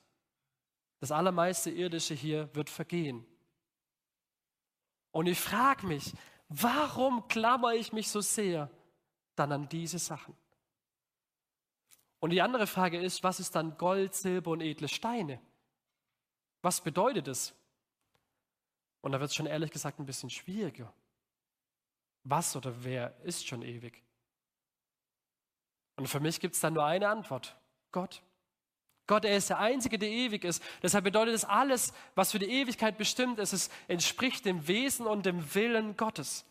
Das 0.99 1.13
allermeiste 1.13 1.71
Irdische 1.71 2.15
hier 2.15 2.55
wird 2.55 2.69
vergehen. 2.69 3.25
Und 5.13 5.27
ich 5.27 5.41
frage 5.41 5.87
mich, 5.87 6.13
warum 6.49 7.27
klammer 7.29 7.75
ich 7.75 7.93
mich 7.93 8.11
so 8.11 8.21
sehr 8.21 8.71
dann 9.35 9.53
an 9.53 9.69
diese 9.69 9.99
Sachen? 9.99 10.37
Und 12.19 12.31
die 12.31 12.43
andere 12.43 12.67
Frage 12.67 13.01
ist, 13.01 13.23
was 13.25 13.41
ist 13.41 13.55
dann 13.57 13.79
Gold, 13.79 14.15
Silber 14.15 14.51
und 14.51 14.61
edle 14.61 14.89
Steine? 14.89 15.41
Was 16.61 16.83
bedeutet 16.83 17.29
es? 17.29 17.55
Und 19.01 19.13
da 19.13 19.21
wird 19.21 19.31
es 19.31 19.37
schon 19.37 19.47
ehrlich 19.47 19.71
gesagt 19.71 19.99
ein 19.99 20.07
bisschen 20.07 20.31
schwieriger. 20.31 20.93
Was 22.25 22.55
oder 22.55 22.85
wer 22.85 23.17
ist 23.25 23.47
schon 23.47 23.63
ewig? 23.63 24.03
Und 25.97 26.07
für 26.07 26.21
mich 26.21 26.41
gibt 26.41 26.55
es 26.55 26.61
dann 26.61 26.75
nur 26.75 26.85
eine 26.85 27.09
Antwort. 27.09 27.57
Gott. 27.93 28.23
Gott, 29.07 29.25
er 29.25 29.37
ist 29.37 29.51
der 29.51 29.59
Einzige, 29.59 29.99
der 29.99 30.09
ewig 30.09 30.45
ist. 30.45 30.63
Deshalb 30.83 31.05
bedeutet 31.05 31.35
es 31.35 31.45
alles, 31.45 31.93
was 32.15 32.31
für 32.31 32.39
die 32.39 32.51
Ewigkeit 32.51 32.97
bestimmt 32.97 33.39
ist, 33.39 33.53
es 33.53 33.71
entspricht 33.89 34.45
dem 34.45 34.69
Wesen 34.69 35.07
und 35.07 35.27
dem 35.27 35.55
Willen 35.55 35.97
Gottes. 35.97 36.45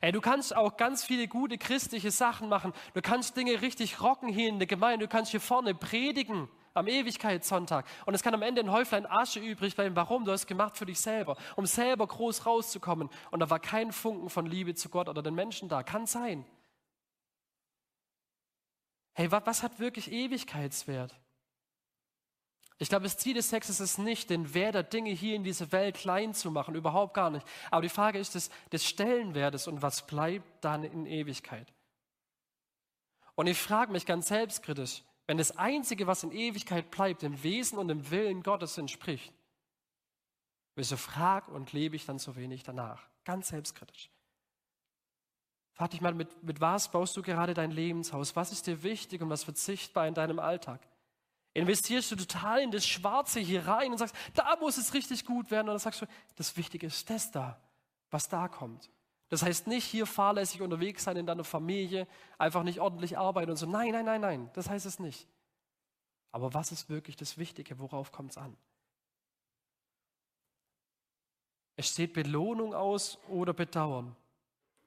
Ey, 0.00 0.12
du 0.12 0.20
kannst 0.20 0.54
auch 0.54 0.76
ganz 0.76 1.04
viele 1.04 1.26
gute 1.26 1.58
christliche 1.58 2.12
Sachen 2.12 2.48
machen. 2.48 2.72
Du 2.94 3.02
kannst 3.02 3.36
Dinge 3.36 3.60
richtig 3.62 4.00
rocken 4.00 4.28
hier 4.28 4.48
in 4.48 4.58
der 4.58 4.68
Gemeinde. 4.68 5.06
Du 5.06 5.10
kannst 5.10 5.32
hier 5.32 5.40
vorne 5.40 5.74
predigen 5.74 6.48
am 6.78 6.86
Ewigkeitssonntag. 6.86 7.86
Und 8.06 8.14
es 8.14 8.22
kann 8.22 8.34
am 8.34 8.42
Ende 8.42 8.60
ein 8.60 8.72
Häuflein 8.72 9.06
Asche 9.06 9.40
übrig 9.40 9.74
bleiben. 9.74 9.96
Warum? 9.96 10.24
Du 10.24 10.32
hast 10.32 10.42
es 10.42 10.46
gemacht 10.46 10.76
für 10.76 10.86
dich 10.86 11.00
selber, 11.00 11.36
um 11.56 11.66
selber 11.66 12.06
groß 12.06 12.46
rauszukommen. 12.46 13.10
Und 13.30 13.40
da 13.40 13.50
war 13.50 13.58
kein 13.58 13.92
Funken 13.92 14.30
von 14.30 14.46
Liebe 14.46 14.74
zu 14.74 14.88
Gott 14.88 15.08
oder 15.08 15.22
den 15.22 15.34
Menschen 15.34 15.68
da. 15.68 15.82
Kann 15.82 16.06
sein. 16.06 16.44
Hey, 19.14 19.30
was 19.30 19.62
hat 19.62 19.80
wirklich 19.80 20.12
Ewigkeitswert? 20.12 21.14
Ich 22.80 22.88
glaube, 22.88 23.02
das 23.02 23.18
Ziel 23.18 23.34
des 23.34 23.50
Textes 23.50 23.80
ist 23.80 23.98
nicht, 23.98 24.30
den 24.30 24.54
Wert 24.54 24.76
der 24.76 24.84
Dinge 24.84 25.10
hier 25.10 25.34
in 25.34 25.42
dieser 25.42 25.72
Welt 25.72 25.96
klein 25.96 26.32
zu 26.32 26.52
machen, 26.52 26.76
überhaupt 26.76 27.14
gar 27.14 27.28
nicht. 27.28 27.44
Aber 27.72 27.82
die 27.82 27.88
Frage 27.88 28.20
ist 28.20 28.36
des, 28.36 28.50
des 28.70 28.86
Stellenwertes 28.86 29.66
und 29.66 29.82
was 29.82 30.06
bleibt 30.06 30.64
dann 30.64 30.84
in 30.84 31.04
Ewigkeit. 31.06 31.72
Und 33.34 33.48
ich 33.48 33.58
frage 33.58 33.90
mich 33.90 34.06
ganz 34.06 34.28
selbstkritisch, 34.28 35.02
wenn 35.28 35.36
das 35.36 35.56
Einzige, 35.58 36.06
was 36.06 36.24
in 36.24 36.32
Ewigkeit 36.32 36.90
bleibt, 36.90 37.20
dem 37.20 37.42
Wesen 37.42 37.78
und 37.78 37.88
dem 37.88 38.10
Willen 38.10 38.42
Gottes 38.42 38.78
entspricht, 38.78 39.32
wieso 40.74 40.96
frag 40.96 41.48
und 41.48 41.74
lebe 41.74 41.96
ich 41.96 42.06
dann 42.06 42.18
so 42.18 42.34
wenig 42.34 42.62
danach? 42.62 43.06
Ganz 43.24 43.48
selbstkritisch. 43.48 44.10
Frag 45.74 45.90
dich 45.90 46.00
mal, 46.00 46.14
mit, 46.14 46.42
mit 46.42 46.62
was 46.62 46.90
baust 46.90 47.14
du 47.14 47.20
gerade 47.20 47.52
dein 47.52 47.70
Lebenshaus? 47.70 48.34
Was 48.36 48.52
ist 48.52 48.66
dir 48.66 48.82
wichtig 48.82 49.20
und 49.20 49.28
was 49.28 49.46
wird 49.46 49.58
sichtbar 49.58 50.08
in 50.08 50.14
deinem 50.14 50.38
Alltag? 50.38 50.80
Investierst 51.52 52.10
du 52.10 52.16
total 52.16 52.62
in 52.62 52.70
das 52.70 52.86
Schwarze 52.86 53.38
hier 53.38 53.66
rein 53.66 53.92
und 53.92 53.98
sagst, 53.98 54.16
da 54.32 54.56
muss 54.56 54.78
es 54.78 54.94
richtig 54.94 55.26
gut 55.26 55.50
werden? 55.50 55.68
Oder 55.68 55.78
sagst 55.78 56.00
du, 56.00 56.06
das 56.36 56.56
Wichtige 56.56 56.86
ist 56.86 57.08
das 57.10 57.30
da, 57.30 57.60
was 58.10 58.30
da 58.30 58.48
kommt? 58.48 58.88
Das 59.28 59.42
heißt 59.42 59.66
nicht 59.66 59.84
hier 59.84 60.06
fahrlässig 60.06 60.62
unterwegs 60.62 61.04
sein 61.04 61.16
in 61.16 61.26
deiner 61.26 61.44
Familie, 61.44 62.06
einfach 62.38 62.62
nicht 62.62 62.80
ordentlich 62.80 63.18
arbeiten 63.18 63.50
und 63.50 63.56
so. 63.56 63.66
Nein, 63.66 63.92
nein, 63.92 64.06
nein, 64.06 64.20
nein, 64.20 64.50
das 64.54 64.70
heißt 64.70 64.86
es 64.86 64.98
nicht. 64.98 65.28
Aber 66.32 66.54
was 66.54 66.72
ist 66.72 66.88
wirklich 66.88 67.16
das 67.16 67.36
Wichtige? 67.36 67.78
Worauf 67.78 68.12
kommt 68.12 68.32
es 68.32 68.38
an? 68.38 68.56
Es 71.76 71.90
steht 71.90 72.12
Belohnung 72.12 72.74
aus 72.74 73.18
oder 73.28 73.52
Bedauern. 73.52 74.16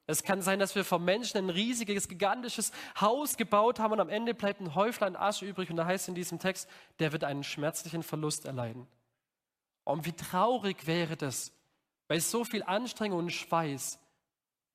Es 0.07 0.23
kann 0.23 0.41
sein, 0.41 0.59
dass 0.59 0.75
wir 0.75 0.83
vom 0.83 1.05
Menschen 1.05 1.37
ein 1.37 1.49
riesiges, 1.49 2.09
gigantisches 2.09 2.73
Haus 2.99 3.37
gebaut 3.37 3.79
haben 3.79 3.93
und 3.93 4.01
am 4.01 4.09
Ende 4.09 4.33
bleibt 4.33 4.59
ein 4.59 4.75
Häuflein 4.75 5.15
Asche 5.15 5.45
übrig 5.45 5.69
und 5.69 5.77
da 5.77 5.85
heißt 5.85 6.09
in 6.09 6.15
diesem 6.15 6.37
Text, 6.37 6.67
der 6.99 7.13
wird 7.13 7.23
einen 7.23 7.43
schmerzlichen 7.45 8.03
Verlust 8.03 8.45
erleiden. 8.45 8.87
Und 9.85 10.05
wie 10.05 10.11
traurig 10.11 10.85
wäre 10.85 11.15
das, 11.15 11.53
bei 12.09 12.19
so 12.19 12.43
viel 12.43 12.63
Anstrengung 12.63 13.19
und 13.19 13.29
Schweiß 13.29 14.00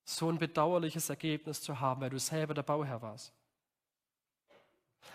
so 0.07 0.31
ein 0.31 0.39
bedauerliches 0.39 1.11
Ergebnis 1.11 1.61
zu 1.61 1.81
haben, 1.81 2.01
weil 2.01 2.11
du 2.11 2.19
selber 2.19 2.55
der 2.55 2.63
Bauherr 2.63 3.03
warst. 3.03 3.33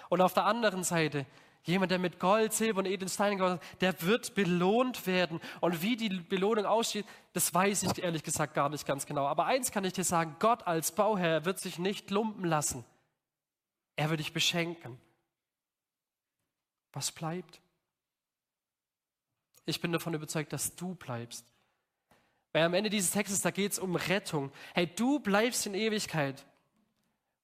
Und 0.10 0.22
auf 0.22 0.34
der 0.34 0.46
anderen 0.46 0.84
Seite, 0.84 1.26
jemand, 1.64 1.92
der 1.92 2.00
mit 2.00 2.20
Gold, 2.20 2.52
Silber 2.52 2.80
und 2.80 2.86
edlen 2.86 3.10
Steinen 3.10 3.38
gebaut 3.38 3.54
hat, 3.54 3.82
der 3.82 4.02
wird 4.02 4.36
belohnt 4.36 5.08
werden. 5.08 5.40
Und 5.62 5.82
wie 5.82 5.96
die 5.96 6.10
Belohnung 6.10 6.66
aussieht, 6.66 7.06
das 7.32 7.54
weiß 7.54 7.84
ich 7.84 8.04
ehrlich 8.04 8.24
gesagt 8.24 8.54
gar 8.54 8.68
nicht 8.68 8.86
ganz 8.86 9.06
genau. 9.06 9.26
Aber 9.28 9.46
eins 9.46 9.72
kann 9.72 9.86
ich 9.86 9.94
dir 9.94 10.04
sagen, 10.04 10.36
Gott 10.40 10.68
als 10.68 10.92
Bauherr 10.92 11.46
wird 11.46 11.60
sich 11.60 11.80
nicht 11.80 12.12
lumpen 12.12 12.44
lassen. 12.44 12.84
Er 13.96 14.10
wird 14.10 14.20
dich 14.20 14.34
beschenken. 14.34 15.00
Was 16.92 17.14
bleibt? 17.14 17.62
Ich 19.66 19.80
bin 19.80 19.94
davon 19.94 20.14
überzeugt, 20.14 20.52
dass 20.52 20.76
du 20.76 20.96
bleibst. 20.96 21.46
Weil 22.54 22.64
am 22.64 22.74
Ende 22.74 22.90
dieses 22.90 23.12
Textes, 23.12 23.42
da 23.42 23.52
geht 23.52 23.72
es 23.72 23.80
um 23.80 23.96
Rettung. 23.96 24.52
Hey, 24.74 24.88
du 24.88 25.20
bleibst 25.20 25.66
in 25.66 25.74
Ewigkeit. 25.74 26.46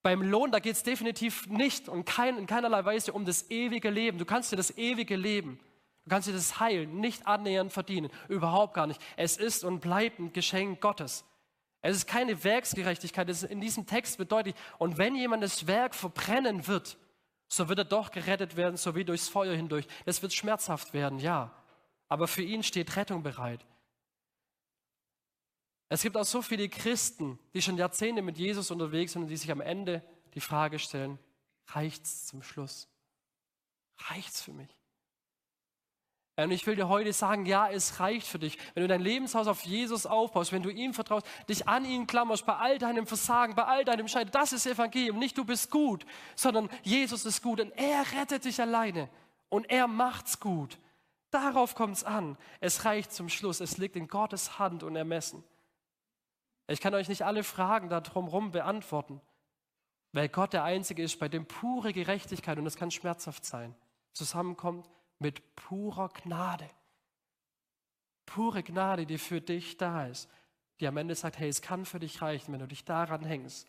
Beim 0.02 0.22
Lohn, 0.22 0.52
da 0.52 0.58
geht 0.58 0.74
es 0.74 0.82
definitiv 0.82 1.46
nicht 1.48 1.88
und 1.88 2.04
kein, 2.04 2.38
in 2.38 2.46
keinerlei 2.46 2.84
Weise 2.84 3.12
um 3.12 3.24
das 3.24 3.50
ewige 3.50 3.90
Leben. 3.90 4.18
Du 4.18 4.24
kannst 4.24 4.52
dir 4.52 4.56
das 4.56 4.76
ewige 4.76 5.16
Leben, 5.16 5.58
du 6.04 6.10
kannst 6.10 6.28
dir 6.28 6.32
das 6.32 6.60
Heil 6.60 6.86
nicht 6.86 7.26
annähernd 7.26 7.72
verdienen. 7.72 8.10
Überhaupt 8.28 8.74
gar 8.74 8.86
nicht. 8.86 9.00
Es 9.16 9.36
ist 9.36 9.64
und 9.64 9.80
bleibt 9.80 10.18
ein 10.18 10.32
Geschenk 10.32 10.80
Gottes. 10.80 11.24
Es 11.80 11.96
ist 11.96 12.06
keine 12.06 12.44
Werksgerechtigkeit. 12.44 13.28
Es 13.28 13.42
ist 13.42 13.50
in 13.50 13.60
diesem 13.60 13.86
Text 13.86 14.18
bedeutet, 14.18 14.56
und 14.78 14.98
wenn 14.98 15.14
jemand 15.14 15.42
das 15.42 15.66
Werk 15.66 15.94
verbrennen 15.94 16.66
wird, 16.66 16.96
so 17.48 17.68
wird 17.68 17.78
er 17.78 17.84
doch 17.84 18.10
gerettet 18.10 18.56
werden, 18.56 18.76
so 18.76 18.94
wie 18.94 19.04
durchs 19.04 19.28
Feuer 19.28 19.54
hindurch. 19.54 19.86
Das 20.04 20.22
wird 20.22 20.32
schmerzhaft 20.32 20.92
werden, 20.92 21.18
ja. 21.18 21.50
Aber 22.08 22.28
für 22.28 22.42
ihn 22.42 22.62
steht 22.62 22.96
Rettung 22.96 23.22
bereit. 23.22 23.64
Es 25.88 26.02
gibt 26.02 26.16
auch 26.16 26.24
so 26.24 26.42
viele 26.42 26.68
Christen, 26.68 27.38
die 27.54 27.62
schon 27.62 27.76
Jahrzehnte 27.76 28.22
mit 28.22 28.38
Jesus 28.38 28.70
unterwegs 28.70 29.12
sind 29.12 29.22
und 29.22 29.28
die 29.28 29.36
sich 29.36 29.50
am 29.50 29.60
Ende 29.60 30.02
die 30.34 30.40
Frage 30.40 30.78
stellen, 30.78 31.18
reicht's 31.68 32.26
zum 32.26 32.42
Schluss? 32.42 32.88
Reicht's 34.10 34.42
für 34.42 34.52
mich? 34.52 34.68
Und 36.36 36.52
ich 36.52 36.64
will 36.68 36.76
dir 36.76 36.88
heute 36.88 37.12
sagen, 37.12 37.46
ja, 37.46 37.68
es 37.68 37.98
reicht 37.98 38.26
für 38.28 38.38
dich. 38.38 38.58
Wenn 38.74 38.82
du 38.82 38.88
dein 38.88 39.00
Lebenshaus 39.00 39.48
auf 39.48 39.62
Jesus 39.62 40.06
aufbaust, 40.06 40.52
wenn 40.52 40.62
du 40.62 40.70
ihm 40.70 40.94
vertraust, 40.94 41.26
dich 41.48 41.66
an 41.66 41.84
ihn 41.84 42.06
klammerst, 42.06 42.46
bei 42.46 42.54
all 42.54 42.78
deinem 42.78 43.08
Versagen, 43.08 43.56
bei 43.56 43.64
all 43.64 43.84
deinem 43.84 44.06
Scheitern, 44.06 44.30
das 44.30 44.52
ist 44.52 44.64
Evangelium. 44.66 45.18
Nicht 45.18 45.36
du 45.36 45.44
bist 45.44 45.68
gut, 45.68 46.06
sondern 46.36 46.68
Jesus 46.84 47.24
ist 47.24 47.42
gut 47.42 47.58
und 47.60 47.72
er 47.72 48.04
rettet 48.12 48.44
dich 48.44 48.60
alleine 48.60 49.08
und 49.48 49.68
er 49.68 49.88
macht's 49.88 50.38
gut. 50.38 50.78
Darauf 51.32 51.74
kommt's 51.74 52.04
an. 52.04 52.38
Es 52.60 52.84
reicht 52.84 53.12
zum 53.12 53.28
Schluss. 53.28 53.60
Es 53.60 53.76
liegt 53.76 53.96
in 53.96 54.06
Gottes 54.06 54.60
Hand 54.60 54.84
und 54.84 54.94
Ermessen. 54.94 55.42
Ich 56.68 56.80
kann 56.80 56.94
euch 56.94 57.08
nicht 57.08 57.22
alle 57.22 57.44
Fragen 57.44 57.88
da 57.88 58.00
drumherum 58.00 58.50
beantworten, 58.50 59.20
weil 60.12 60.28
Gott 60.28 60.52
der 60.52 60.64
Einzige 60.64 61.02
ist, 61.02 61.18
bei 61.18 61.28
dem 61.28 61.46
pure 61.46 61.92
Gerechtigkeit, 61.92 62.58
und 62.58 62.64
das 62.64 62.76
kann 62.76 62.90
schmerzhaft 62.90 63.44
sein, 63.44 63.74
zusammenkommt 64.12 64.88
mit 65.18 65.56
purer 65.56 66.10
Gnade. 66.10 66.68
Pure 68.26 68.62
Gnade, 68.62 69.06
die 69.06 69.16
für 69.16 69.40
dich 69.40 69.78
da 69.78 70.06
ist, 70.06 70.28
die 70.80 70.86
am 70.86 70.98
Ende 70.98 71.14
sagt, 71.14 71.38
hey, 71.38 71.48
es 71.48 71.62
kann 71.62 71.86
für 71.86 71.98
dich 71.98 72.20
reichen, 72.20 72.52
wenn 72.52 72.60
du 72.60 72.68
dich 72.68 72.84
daran 72.84 73.24
hängst, 73.24 73.66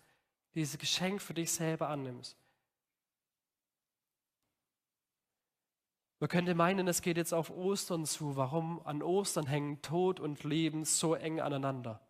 dieses 0.53 0.77
Geschenk 0.77 1.21
für 1.21 1.33
dich 1.33 1.51
selber 1.51 1.87
annimmst. 1.87 2.37
Man 6.19 6.27
könnte 6.27 6.53
meinen, 6.53 6.85
es 6.89 7.01
geht 7.01 7.15
jetzt 7.15 7.33
auf 7.33 7.49
Ostern 7.49 8.05
zu. 8.05 8.35
Warum 8.35 8.85
an 8.85 9.01
Ostern 9.01 9.47
hängen 9.47 9.81
Tod 9.81 10.19
und 10.19 10.43
Leben 10.43 10.83
so 10.83 11.15
eng 11.15 11.39
aneinander? 11.39 12.01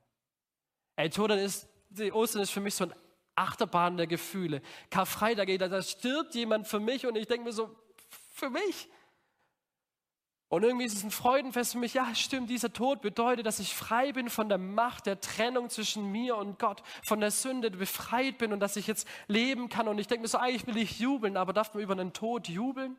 Ey, 0.99 1.09
Tod 1.09 1.31
ist, 1.31 1.65
die 1.91 2.11
Ostern 2.11 2.41
ist 2.41 2.51
für 2.51 2.59
mich 2.59 2.75
so 2.75 2.83
ein 2.83 2.93
Achterbahn 3.33 3.95
der 3.95 4.05
Gefühle. 4.05 4.61
Karfreitag, 4.89 5.47
da, 5.57 5.69
da 5.69 5.81
stirbt 5.81 6.35
jemand 6.35 6.67
für 6.67 6.81
mich 6.81 7.05
und 7.05 7.15
ich 7.15 7.25
denke 7.25 7.45
mir 7.45 7.53
so, 7.53 7.73
für 8.33 8.49
mich? 8.49 8.89
Und 10.49 10.63
irgendwie 10.63 10.83
ist 10.83 10.97
es 10.97 11.05
ein 11.05 11.11
Freudenfest 11.11 11.71
für 11.71 11.77
mich. 11.77 11.93
Ja, 11.93 12.13
stimmt, 12.15 12.49
dieser 12.49 12.73
Tod 12.73 12.99
bedeutet, 12.99 13.45
dass 13.45 13.59
ich 13.59 13.73
frei 13.73 14.11
bin 14.11 14.29
von 14.29 14.49
der 14.49 14.57
Macht 14.57 15.05
der 15.05 15.21
Trennung 15.21 15.69
zwischen 15.69 16.11
mir 16.11 16.35
und 16.35 16.59
Gott, 16.59 16.83
von 17.05 17.21
der 17.21 17.31
Sünde 17.31 17.71
befreit 17.71 18.37
bin 18.37 18.51
und 18.51 18.59
dass 18.59 18.75
ich 18.75 18.85
jetzt 18.85 19.07
leben 19.27 19.69
kann. 19.69 19.87
Und 19.87 19.99
ich 19.99 20.07
denke 20.07 20.23
mir 20.23 20.27
so, 20.27 20.37
eigentlich 20.37 20.67
will 20.67 20.83
ich 20.83 20.99
jubeln, 20.99 21.37
aber 21.37 21.53
darf 21.53 21.73
man 21.73 21.81
über 21.81 21.93
einen 21.93 22.11
Tod 22.11 22.49
jubeln? 22.49 22.97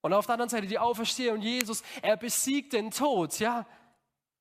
Und 0.00 0.12
auf 0.14 0.26
der 0.26 0.32
anderen 0.32 0.48
Seite 0.48 0.66
die 0.66 0.80
Auferstehung 0.80 1.40
Jesus, 1.40 1.84
er 2.02 2.16
besiegt 2.16 2.72
den 2.72 2.90
Tod, 2.90 3.38
ja. 3.38 3.66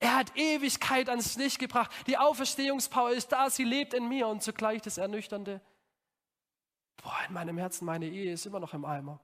Er 0.01 0.15
hat 0.15 0.35
Ewigkeit 0.35 1.09
ans 1.09 1.37
Licht 1.37 1.59
gebracht. 1.59 1.91
Die 2.07 2.17
Auferstehungspower 2.17 3.11
ist 3.11 3.31
da, 3.31 3.51
sie 3.51 3.63
lebt 3.63 3.93
in 3.93 4.09
mir 4.09 4.27
und 4.27 4.41
zugleich 4.41 4.81
das 4.81 4.97
Ernüchternde. 4.97 5.61
Boah, 6.97 7.19
in 7.27 7.33
meinem 7.33 7.59
Herzen, 7.59 7.85
meine 7.85 8.09
Ehe 8.09 8.33
ist 8.33 8.47
immer 8.47 8.59
noch 8.59 8.73
im 8.73 8.83
Eimer. 8.83 9.19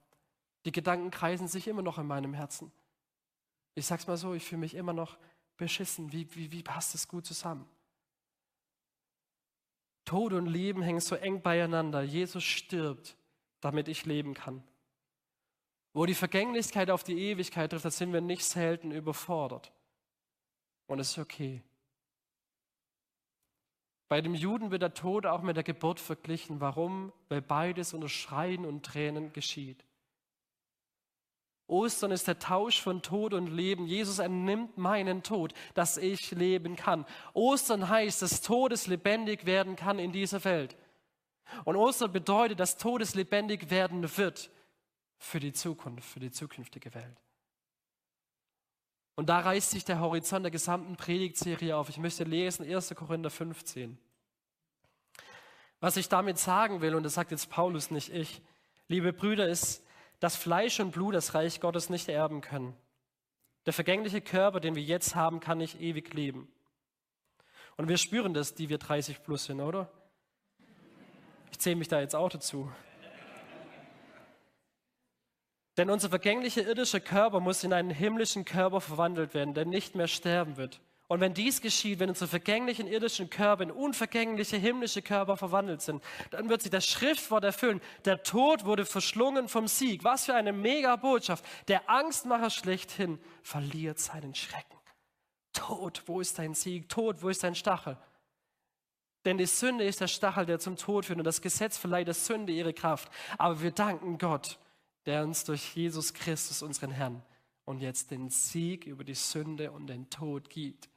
Die 0.65 0.71
Gedanken 0.71 1.09
kreisen 1.09 1.47
sich 1.47 1.67
immer 1.67 1.81
noch 1.81 1.97
in 1.97 2.05
meinem 2.05 2.35
Herzen. 2.35 2.71
Ich 3.73 3.87
sag's 3.87 4.05
mal 4.05 4.17
so, 4.17 4.35
ich 4.35 4.43
fühle 4.43 4.59
mich 4.59 4.75
immer 4.75 4.93
noch 4.93 5.17
beschissen. 5.57 6.11
Wie, 6.11 6.33
wie, 6.35 6.51
wie 6.51 6.61
passt 6.61 6.93
das 6.93 7.07
gut 7.07 7.25
zusammen? 7.25 7.67
Tod 10.05 10.33
und 10.33 10.45
Leben 10.45 10.83
hängen 10.83 11.01
so 11.01 11.15
eng 11.15 11.41
beieinander. 11.41 12.03
Jesus 12.03 12.43
stirbt, 12.43 13.17
damit 13.61 13.87
ich 13.87 14.05
leben 14.05 14.35
kann. 14.35 14.63
Wo 15.93 16.05
die 16.05 16.13
Vergänglichkeit 16.13 16.91
auf 16.91 17.03
die 17.03 17.17
Ewigkeit 17.17 17.71
trifft, 17.71 17.85
da 17.85 17.89
sind 17.89 18.13
wir 18.13 18.21
nicht 18.21 18.43
selten 18.43 18.91
überfordert. 18.91 19.71
Und 20.87 20.99
es 20.99 21.11
ist 21.11 21.17
okay. 21.17 21.61
Bei 24.07 24.21
dem 24.21 24.33
Juden 24.33 24.71
wird 24.71 24.81
der 24.81 24.93
Tod 24.93 25.25
auch 25.25 25.41
mit 25.41 25.57
der 25.57 25.63
Geburt 25.63 25.99
verglichen. 25.99 26.61
Warum? 26.61 27.11
Weil 27.27 27.41
beides 27.41 27.93
unter 27.93 28.07
Schreien 28.07 28.65
und 28.65 28.85
Tränen 28.85 29.33
geschieht. 29.33 29.83
Ostern 31.67 32.11
ist 32.11 32.29
der 32.29 32.39
Tausch 32.39 32.81
von 32.81 33.01
Tod 33.01 33.33
und 33.33 33.47
Leben. 33.47 33.85
Jesus 33.85 34.19
ernimmt 34.19 34.77
meinen 34.77 35.21
Tod, 35.23 35.53
dass 35.73 35.97
ich 35.97 36.31
leben 36.31 36.77
kann. 36.77 37.05
Ostern 37.33 37.89
heißt, 37.89 38.21
dass 38.21 38.41
Todes 38.41 38.87
lebendig 38.87 39.45
werden 39.45 39.75
kann 39.75 39.99
in 39.99 40.13
dieser 40.13 40.45
Welt. 40.45 40.77
Und 41.65 41.75
Ostern 41.75 42.13
bedeutet, 42.13 42.61
dass 42.61 42.77
Todes 42.77 43.15
lebendig 43.15 43.69
werden 43.69 44.17
wird 44.17 44.49
für 45.17 45.41
die 45.41 45.51
Zukunft, 45.51 46.07
für 46.09 46.21
die 46.21 46.31
zukünftige 46.31 46.93
Welt. 46.93 47.17
Und 49.17 49.29
da 49.29 49.39
reißt 49.39 49.71
sich 49.71 49.83
der 49.83 49.99
Horizont 49.99 50.43
der 50.43 50.51
gesamten 50.51 50.95
Predigtserie 50.95 51.75
auf. 51.75 51.89
Ich 51.89 51.97
möchte 51.97 52.23
lesen 52.23 52.71
1. 52.71 52.93
Korinther 52.95 53.31
15. 53.31 53.97
Was 55.79 55.97
ich 55.97 56.07
damit 56.07 56.37
sagen 56.37 56.81
will, 56.81 56.93
und 56.93 57.01
das 57.01 57.15
sagt 57.15 57.31
jetzt 57.31 57.49
Paulus, 57.49 57.89
nicht 57.89 58.13
ich, 58.13 58.43
liebe 58.87 59.13
Brüder, 59.13 59.47
ist, 59.49 59.83
dass 60.19 60.35
Fleisch 60.35 60.79
und 60.79 60.91
Blut 60.91 61.15
das 61.15 61.33
Reich 61.33 61.59
Gottes 61.59 61.89
nicht 61.89 62.07
erben 62.09 62.41
können. 62.41 62.75
Der 63.65 63.73
vergängliche 63.73 64.21
Körper, 64.21 64.59
den 64.59 64.75
wir 64.75 64.83
jetzt 64.83 65.15
haben, 65.15 65.39
kann 65.39 65.57
nicht 65.57 65.81
ewig 65.81 66.13
leben. 66.13 66.47
Und 67.75 67.89
wir 67.89 67.97
spüren 67.97 68.35
das, 68.35 68.53
die 68.53 68.69
wir 68.69 68.77
30 68.77 69.23
plus 69.23 69.45
sind, 69.45 69.61
oder? 69.61 69.91
Ich 71.51 71.57
zähle 71.57 71.75
mich 71.75 71.87
da 71.87 71.99
jetzt 72.01 72.15
auch 72.15 72.29
dazu. 72.29 72.71
Denn 75.77 75.89
unser 75.89 76.09
vergänglicher 76.09 76.65
irdischer 76.65 76.99
Körper 76.99 77.39
muss 77.39 77.63
in 77.63 77.71
einen 77.71 77.91
himmlischen 77.91 78.45
Körper 78.45 78.81
verwandelt 78.81 79.33
werden, 79.33 79.53
der 79.53 79.65
nicht 79.65 79.95
mehr 79.95 80.07
sterben 80.07 80.57
wird. 80.57 80.81
Und 81.07 81.21
wenn 81.21 81.33
dies 81.33 81.61
geschieht, 81.61 81.99
wenn 81.99 82.09
unsere 82.09 82.27
vergänglichen 82.27 82.85
irdischen 82.87 83.29
Körper 83.29 83.63
in 83.63 83.71
unvergängliche 83.71 84.57
himmlische 84.57 85.01
Körper 85.01 85.37
verwandelt 85.37 85.81
sind, 85.81 86.03
dann 86.31 86.49
wird 86.49 86.61
sich 86.61 86.71
das 86.71 86.85
Schriftwort 86.85 87.45
erfüllen. 87.45 87.79
Der 88.03 88.23
Tod 88.23 88.65
wurde 88.65 88.85
verschlungen 88.85 89.47
vom 89.47 89.67
Sieg. 89.67 90.03
Was 90.03 90.25
für 90.25 90.33
eine 90.33 90.51
mega 90.51 90.97
Botschaft. 90.97 91.45
Der 91.69 91.89
Angstmacher 91.89 92.49
schlechthin 92.49 93.19
verliert 93.41 93.99
seinen 93.99 94.35
Schrecken. 94.35 94.77
Tod, 95.53 96.03
wo 96.07 96.19
ist 96.19 96.37
dein 96.39 96.53
Sieg? 96.53 96.89
Tod, 96.89 97.23
wo 97.23 97.29
ist 97.29 97.43
dein 97.43 97.55
Stachel? 97.55 97.97
Denn 99.23 99.37
die 99.37 99.45
Sünde 99.45 99.85
ist 99.85 100.01
der 100.01 100.07
Stachel, 100.07 100.45
der 100.45 100.59
zum 100.59 100.75
Tod 100.75 101.05
führt 101.05 101.19
und 101.19 101.25
das 101.25 101.41
Gesetz 101.41 101.77
verleiht 101.77 102.07
der 102.07 102.13
Sünde 102.13 102.51
ihre 102.51 102.73
Kraft. 102.73 103.09
Aber 103.37 103.61
wir 103.61 103.71
danken 103.71 104.17
Gott, 104.17 104.59
der 105.07 105.23
uns 105.23 105.45
durch 105.45 105.75
Jesus 105.75 106.13
Christus, 106.13 106.61
unseren 106.61 106.91
Herrn, 106.91 107.23
und 107.65 107.79
jetzt 107.79 108.11
den 108.11 108.29
Sieg 108.29 108.85
über 108.85 109.03
die 109.03 109.15
Sünde 109.15 109.71
und 109.71 109.87
den 109.87 110.09
Tod 110.09 110.49
gibt. 110.49 110.89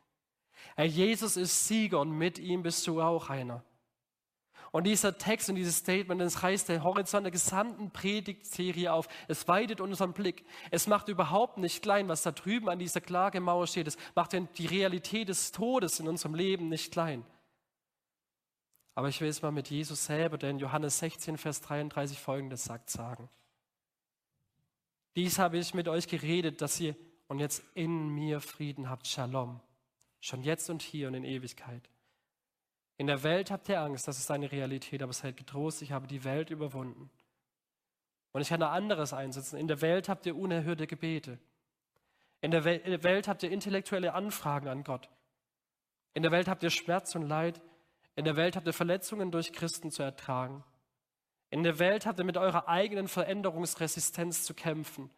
Herr 0.77 0.85
Jesus 0.85 1.37
ist 1.37 1.67
Sieger 1.67 2.01
und 2.01 2.11
mit 2.11 2.39
ihm 2.39 2.63
bist 2.63 2.87
du 2.87 3.01
auch 3.01 3.31
einer. 3.31 3.65
Und 4.73 4.85
dieser 4.85 5.19
Text 5.19 5.49
und 5.49 5.57
dieses 5.57 5.79
Statement, 5.79 6.21
das 6.21 6.43
reißt 6.45 6.69
der 6.69 6.85
Horizont 6.85 7.25
der 7.25 7.33
gesamten 7.33 7.91
Predigtserie 7.91 8.93
auf. 8.93 9.09
Es 9.27 9.49
weitet 9.49 9.81
unseren 9.81 10.13
Blick. 10.13 10.45
Es 10.71 10.87
macht 10.87 11.09
überhaupt 11.09 11.59
nicht 11.59 11.83
klein, 11.83 12.09
was 12.09 12.23
da 12.23 12.31
drüben 12.31 12.69
an 12.69 12.79
dieser 12.79 13.01
Klagemauer 13.01 13.67
steht. 13.67 13.89
Es 13.89 13.99
macht 14.15 14.33
die 14.33 14.67
Realität 14.67 15.29
des 15.29 15.51
Todes 15.51 15.99
in 15.99 16.07
unserem 16.07 16.35
Leben 16.35 16.69
nicht 16.69 16.93
klein. 16.93 17.25
Aber 18.95 19.09
ich 19.09 19.21
will 19.21 19.29
es 19.29 19.43
mal 19.43 19.51
mit 19.51 19.71
Jesus 19.71 20.05
selber, 20.05 20.39
der 20.39 20.51
in 20.51 20.59
Johannes 20.59 20.99
16, 20.99 21.37
Vers 21.37 21.61
33 21.63 22.21
folgendes 22.21 22.65
sagt, 22.65 22.91
sagen. 22.91 23.29
Dies 25.17 25.39
habe 25.39 25.59
ich 25.59 25.75
mit 25.75 25.89
euch 25.89 26.07
geredet, 26.07 26.63
dass 26.63 26.79
ihr 26.81 26.95
und 27.27 27.39
jetzt 27.39 27.63
in 27.75 28.09
mir 28.09 28.41
Frieden 28.41 28.91
habt. 28.91 29.07
Shalom. 29.07 29.61
Schon 30.21 30.43
jetzt 30.43 30.69
und 30.71 30.83
hier 30.83 31.09
und 31.09 31.15
in 31.15 31.25
Ewigkeit. 31.25 31.89
In 32.97 33.07
der 33.07 33.23
Welt 33.23 33.51
habt 33.51 33.69
ihr 33.69 33.81
Angst, 33.81 34.07
das 34.07 34.19
ist 34.19 34.31
eine 34.31 34.53
Realität, 34.53 35.03
aber 35.03 35.13
seid 35.13 35.37
getrost, 35.37 35.81
ich 35.81 35.93
habe 35.93 36.07
die 36.07 36.25
Welt 36.25 36.51
überwunden. 36.51 37.11
Und 38.33 38.43
ich 38.43 38.49
kann 38.49 38.61
da 38.61 38.71
anderes 38.71 39.13
einsetzen. 39.13 39.59
In 39.59 39.69
der 39.69 39.81
Welt 39.81 40.09
habt 40.09 40.27
ihr 40.27 40.37
unerhörte 40.37 40.87
Gebete. 40.87 41.39
In 42.43 42.51
der 42.51 42.65
Welt 42.65 43.29
habt 43.29 43.43
ihr 43.43 43.51
intellektuelle 43.51 44.15
Anfragen 44.15 44.69
an 44.69 44.85
Gott. 44.85 45.09
In 46.15 46.23
der 46.23 46.31
Welt 46.31 46.49
habt 46.49 46.63
ihr 46.63 46.71
Schmerz 46.71 47.15
und 47.15 47.23
Leid. 47.23 47.61
In 48.17 48.25
der 48.25 48.37
Welt 48.37 48.57
habt 48.57 48.67
ihr 48.67 48.73
Verletzungen 48.73 49.31
durch 49.31 49.53
Christen 49.53 49.91
zu 49.91 50.03
ertragen. 50.03 50.65
In 51.51 51.65
der 51.65 51.79
Welt 51.79 52.07
habt 52.07 52.19
ihr 52.19 52.25
mit 52.25 52.37
eurer 52.37 52.69
eigenen 52.69 53.09
Veränderungsresistenz 53.09 54.45
zu 54.45 54.55
kämpfen. 54.55 55.11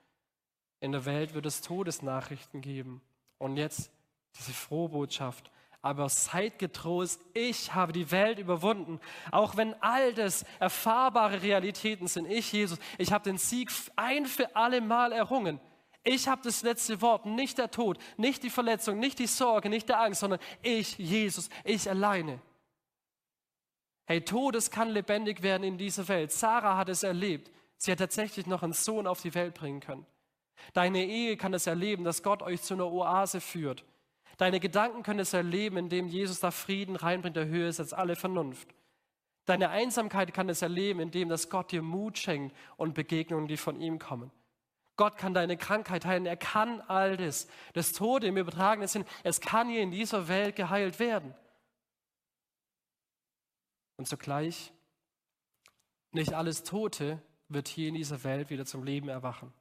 In 0.80 0.92
der 0.92 1.04
Welt 1.04 1.34
wird 1.34 1.46
es 1.46 1.60
Todesnachrichten 1.60 2.60
geben. 2.62 3.02
Und 3.38 3.56
jetzt 3.56 3.90
diese 4.38 4.52
frohe 4.52 4.88
Botschaft. 4.88 5.50
Aber 5.82 6.08
seid 6.08 6.58
getrost, 6.58 7.20
ich 7.34 7.74
habe 7.74 7.92
die 7.92 8.10
Welt 8.10 8.38
überwunden. 8.38 9.00
Auch 9.30 9.56
wenn 9.56 9.74
all 9.82 10.14
das 10.14 10.44
erfahrbare 10.58 11.42
Realitäten 11.42 12.06
sind, 12.06 12.30
ich, 12.30 12.52
Jesus, 12.52 12.78
ich 12.98 13.12
habe 13.12 13.24
den 13.24 13.36
Sieg 13.36 13.70
ein 13.96 14.26
für 14.26 14.54
alle 14.56 14.80
Mal 14.80 15.12
errungen. 15.12 15.60
Ich 16.04 16.28
habe 16.28 16.42
das 16.42 16.62
letzte 16.62 17.00
Wort, 17.00 17.26
nicht 17.26 17.58
der 17.58 17.70
Tod, 17.70 17.98
nicht 18.16 18.42
die 18.42 18.50
Verletzung, 18.50 18.98
nicht 18.98 19.18
die 19.18 19.26
Sorge, 19.26 19.68
nicht 19.68 19.88
der 19.88 20.00
Angst, 20.00 20.20
sondern 20.20 20.40
ich, 20.62 20.98
Jesus, 20.98 21.48
ich 21.64 21.88
alleine. 21.88 22.40
Hey, 24.12 24.20
Todes 24.20 24.70
kann 24.70 24.90
lebendig 24.90 25.42
werden 25.42 25.64
in 25.64 25.78
dieser 25.78 26.06
Welt. 26.06 26.32
Sarah 26.32 26.76
hat 26.76 26.90
es 26.90 27.02
erlebt. 27.02 27.50
Sie 27.78 27.90
hat 27.90 27.98
tatsächlich 27.98 28.46
noch 28.46 28.62
einen 28.62 28.74
Sohn 28.74 29.06
auf 29.06 29.22
die 29.22 29.34
Welt 29.34 29.54
bringen 29.54 29.80
können. 29.80 30.04
Deine 30.74 31.02
Ehe 31.06 31.38
kann 31.38 31.54
es 31.54 31.66
erleben, 31.66 32.04
dass 32.04 32.22
Gott 32.22 32.42
euch 32.42 32.60
zu 32.60 32.74
einer 32.74 32.92
Oase 32.92 33.40
führt. 33.40 33.86
Deine 34.36 34.60
Gedanken 34.60 35.02
können 35.02 35.20
es 35.20 35.32
erleben, 35.32 35.78
indem 35.78 36.08
Jesus 36.08 36.40
da 36.40 36.50
Frieden 36.50 36.96
reinbringt, 36.96 37.36
der 37.36 37.46
höher 37.46 37.70
ist 37.70 37.80
als 37.80 37.94
alle 37.94 38.14
Vernunft. 38.14 38.68
Deine 39.46 39.70
Einsamkeit 39.70 40.34
kann 40.34 40.50
es 40.50 40.60
erleben, 40.60 41.00
indem 41.00 41.30
das 41.30 41.48
Gott 41.48 41.72
dir 41.72 41.80
Mut 41.80 42.18
schenkt 42.18 42.54
und 42.76 42.92
Begegnungen, 42.92 43.48
die 43.48 43.56
von 43.56 43.80
ihm 43.80 43.98
kommen. 43.98 44.30
Gott 44.96 45.16
kann 45.16 45.32
deine 45.32 45.56
Krankheit 45.56 46.04
heilen. 46.04 46.26
Er 46.26 46.36
kann 46.36 46.82
all 46.82 47.16
das. 47.16 47.48
Das 47.72 47.94
Tode 47.94 48.26
im 48.26 48.36
übertragenen 48.36 48.88
Sinn, 48.88 49.06
es 49.22 49.40
kann 49.40 49.70
hier 49.70 49.80
in 49.80 49.90
dieser 49.90 50.28
Welt 50.28 50.54
geheilt 50.54 50.98
werden. 50.98 51.34
Und 54.02 54.06
zugleich, 54.06 54.72
nicht 56.10 56.32
alles 56.32 56.64
Tote 56.64 57.22
wird 57.46 57.68
hier 57.68 57.86
in 57.86 57.94
dieser 57.94 58.24
Welt 58.24 58.50
wieder 58.50 58.66
zum 58.66 58.82
Leben 58.82 59.08
erwachen. 59.08 59.52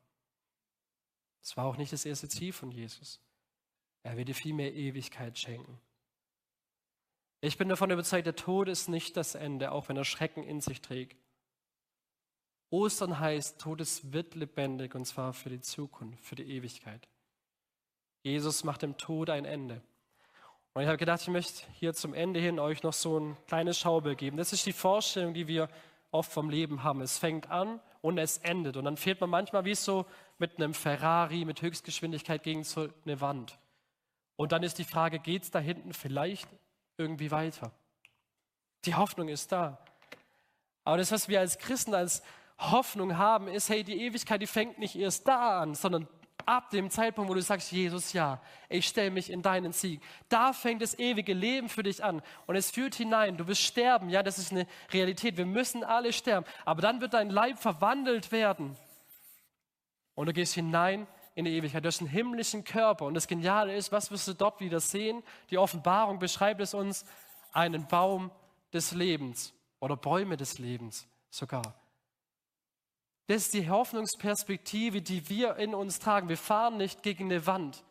Das 1.41 1.55
war 1.57 1.65
auch 1.65 1.77
nicht 1.77 1.93
das 1.93 2.05
erste 2.05 2.27
Ziel 2.27 2.51
von 2.51 2.71
Jesus. 2.71 3.21
Er 4.01 4.17
wird 4.17 4.29
dir 4.29 4.33
viel 4.33 4.55
mehr 4.55 4.73
Ewigkeit 4.73 5.37
schenken. 5.37 5.79
Ich 7.41 7.59
bin 7.59 7.69
davon 7.69 7.91
überzeugt, 7.91 8.25
der 8.25 8.35
Tod 8.35 8.67
ist 8.67 8.87
nicht 8.87 9.15
das 9.15 9.35
Ende, 9.35 9.71
auch 9.71 9.89
wenn 9.89 9.97
er 9.97 10.05
Schrecken 10.05 10.41
in 10.43 10.59
sich 10.59 10.81
trägt. 10.81 11.23
Ostern 12.71 13.19
heißt, 13.19 13.61
Todes 13.61 14.11
wird 14.11 14.33
lebendig 14.33 14.95
und 14.95 15.05
zwar 15.05 15.33
für 15.33 15.51
die 15.51 15.61
Zukunft, 15.61 16.25
für 16.25 16.33
die 16.33 16.49
Ewigkeit. 16.49 17.07
Jesus 18.23 18.63
macht 18.63 18.81
dem 18.81 18.97
Tod 18.97 19.29
ein 19.29 19.45
Ende. 19.45 19.83
Und 20.73 20.83
ich 20.83 20.87
habe 20.87 20.97
gedacht, 20.97 21.21
ich 21.21 21.27
möchte 21.27 21.63
hier 21.73 21.93
zum 21.93 22.13
Ende 22.13 22.39
hin 22.39 22.57
euch 22.57 22.81
noch 22.83 22.93
so 22.93 23.19
ein 23.19 23.37
kleines 23.47 23.77
Schaubild 23.77 24.17
geben. 24.17 24.37
Das 24.37 24.53
ist 24.53 24.65
die 24.65 24.73
Vorstellung, 24.73 25.33
die 25.33 25.47
wir 25.47 25.67
oft 26.11 26.31
vom 26.31 26.49
Leben 26.49 26.83
haben. 26.83 27.01
Es 27.01 27.17
fängt 27.17 27.49
an 27.51 27.81
und 28.01 28.17
es 28.17 28.37
endet. 28.37 28.77
Und 28.77 28.85
dann 28.85 28.95
fehlt 28.95 29.19
man 29.19 29.29
manchmal 29.29 29.65
wie 29.65 29.75
so 29.75 30.05
mit 30.37 30.57
einem 30.57 30.73
Ferrari 30.73 31.43
mit 31.43 31.61
Höchstgeschwindigkeit 31.61 32.43
gegen 32.43 32.63
so 32.63 32.87
eine 33.05 33.19
Wand. 33.19 33.59
Und 34.37 34.53
dann 34.53 34.63
ist 34.63 34.77
die 34.77 34.85
Frage, 34.85 35.19
geht 35.19 35.43
es 35.43 35.51
da 35.51 35.59
hinten 35.59 35.93
vielleicht 35.93 36.47
irgendwie 36.97 37.31
weiter? 37.31 37.71
Die 38.85 38.95
Hoffnung 38.95 39.27
ist 39.27 39.51
da. 39.51 39.77
Aber 40.83 40.97
das, 40.97 41.11
was 41.11 41.27
wir 41.27 41.41
als 41.41 41.57
Christen 41.57 41.93
als 41.93 42.23
Hoffnung 42.57 43.17
haben, 43.17 43.47
ist, 43.47 43.69
hey, 43.69 43.83
die 43.83 44.01
Ewigkeit, 44.01 44.41
die 44.41 44.47
fängt 44.47 44.79
nicht 44.79 44.95
erst 44.95 45.27
da 45.27 45.61
an, 45.61 45.75
sondern 45.75 46.07
ab 46.51 46.69
dem 46.69 46.89
Zeitpunkt, 46.89 47.29
wo 47.29 47.33
du 47.33 47.41
sagst, 47.41 47.71
Jesus, 47.71 48.11
ja, 48.11 48.41
ich 48.67 48.85
stelle 48.85 49.09
mich 49.09 49.29
in 49.29 49.41
deinen 49.41 49.71
Sieg. 49.71 50.01
Da 50.27 50.51
fängt 50.51 50.81
das 50.81 50.99
ewige 50.99 51.33
Leben 51.33 51.69
für 51.69 51.81
dich 51.81 52.03
an 52.03 52.21
und 52.45 52.57
es 52.57 52.71
führt 52.71 52.93
hinein. 52.95 53.37
Du 53.37 53.47
wirst 53.47 53.61
sterben, 53.61 54.09
ja, 54.09 54.21
das 54.21 54.37
ist 54.37 54.51
eine 54.51 54.67
Realität. 54.91 55.37
Wir 55.37 55.45
müssen 55.45 55.85
alle 55.85 56.11
sterben, 56.11 56.45
aber 56.65 56.81
dann 56.81 56.99
wird 56.99 57.13
dein 57.13 57.29
Leib 57.29 57.57
verwandelt 57.57 58.33
werden 58.33 58.75
und 60.13 60.25
du 60.25 60.33
gehst 60.33 60.53
hinein 60.53 61.07
in 61.35 61.45
die 61.45 61.55
Ewigkeit. 61.55 61.85
Du 61.85 61.87
hast 61.87 62.01
einen 62.01 62.09
himmlischen 62.09 62.65
Körper 62.65 63.05
und 63.05 63.13
das 63.13 63.27
Geniale 63.27 63.73
ist, 63.73 63.93
was 63.93 64.11
wirst 64.11 64.27
du 64.27 64.33
dort 64.33 64.59
wieder 64.59 64.81
sehen? 64.81 65.23
Die 65.51 65.57
Offenbarung 65.57 66.19
beschreibt 66.19 66.59
es 66.59 66.73
uns, 66.73 67.05
einen 67.53 67.87
Baum 67.87 68.29
des 68.73 68.91
Lebens 68.91 69.53
oder 69.79 69.95
Bäume 69.95 70.35
des 70.35 70.59
Lebens 70.59 71.07
sogar. 71.29 71.80
Das 73.27 73.43
ist 73.43 73.53
die 73.53 73.69
Hoffnungsperspektive, 73.69 75.01
die 75.01 75.29
wir 75.29 75.55
in 75.57 75.73
uns 75.73 75.99
tragen. 75.99 76.29
Wir 76.29 76.37
fahren 76.37 76.77
nicht 76.77 77.03
gegen 77.03 77.25
eine 77.25 77.45
Wand. 77.45 77.83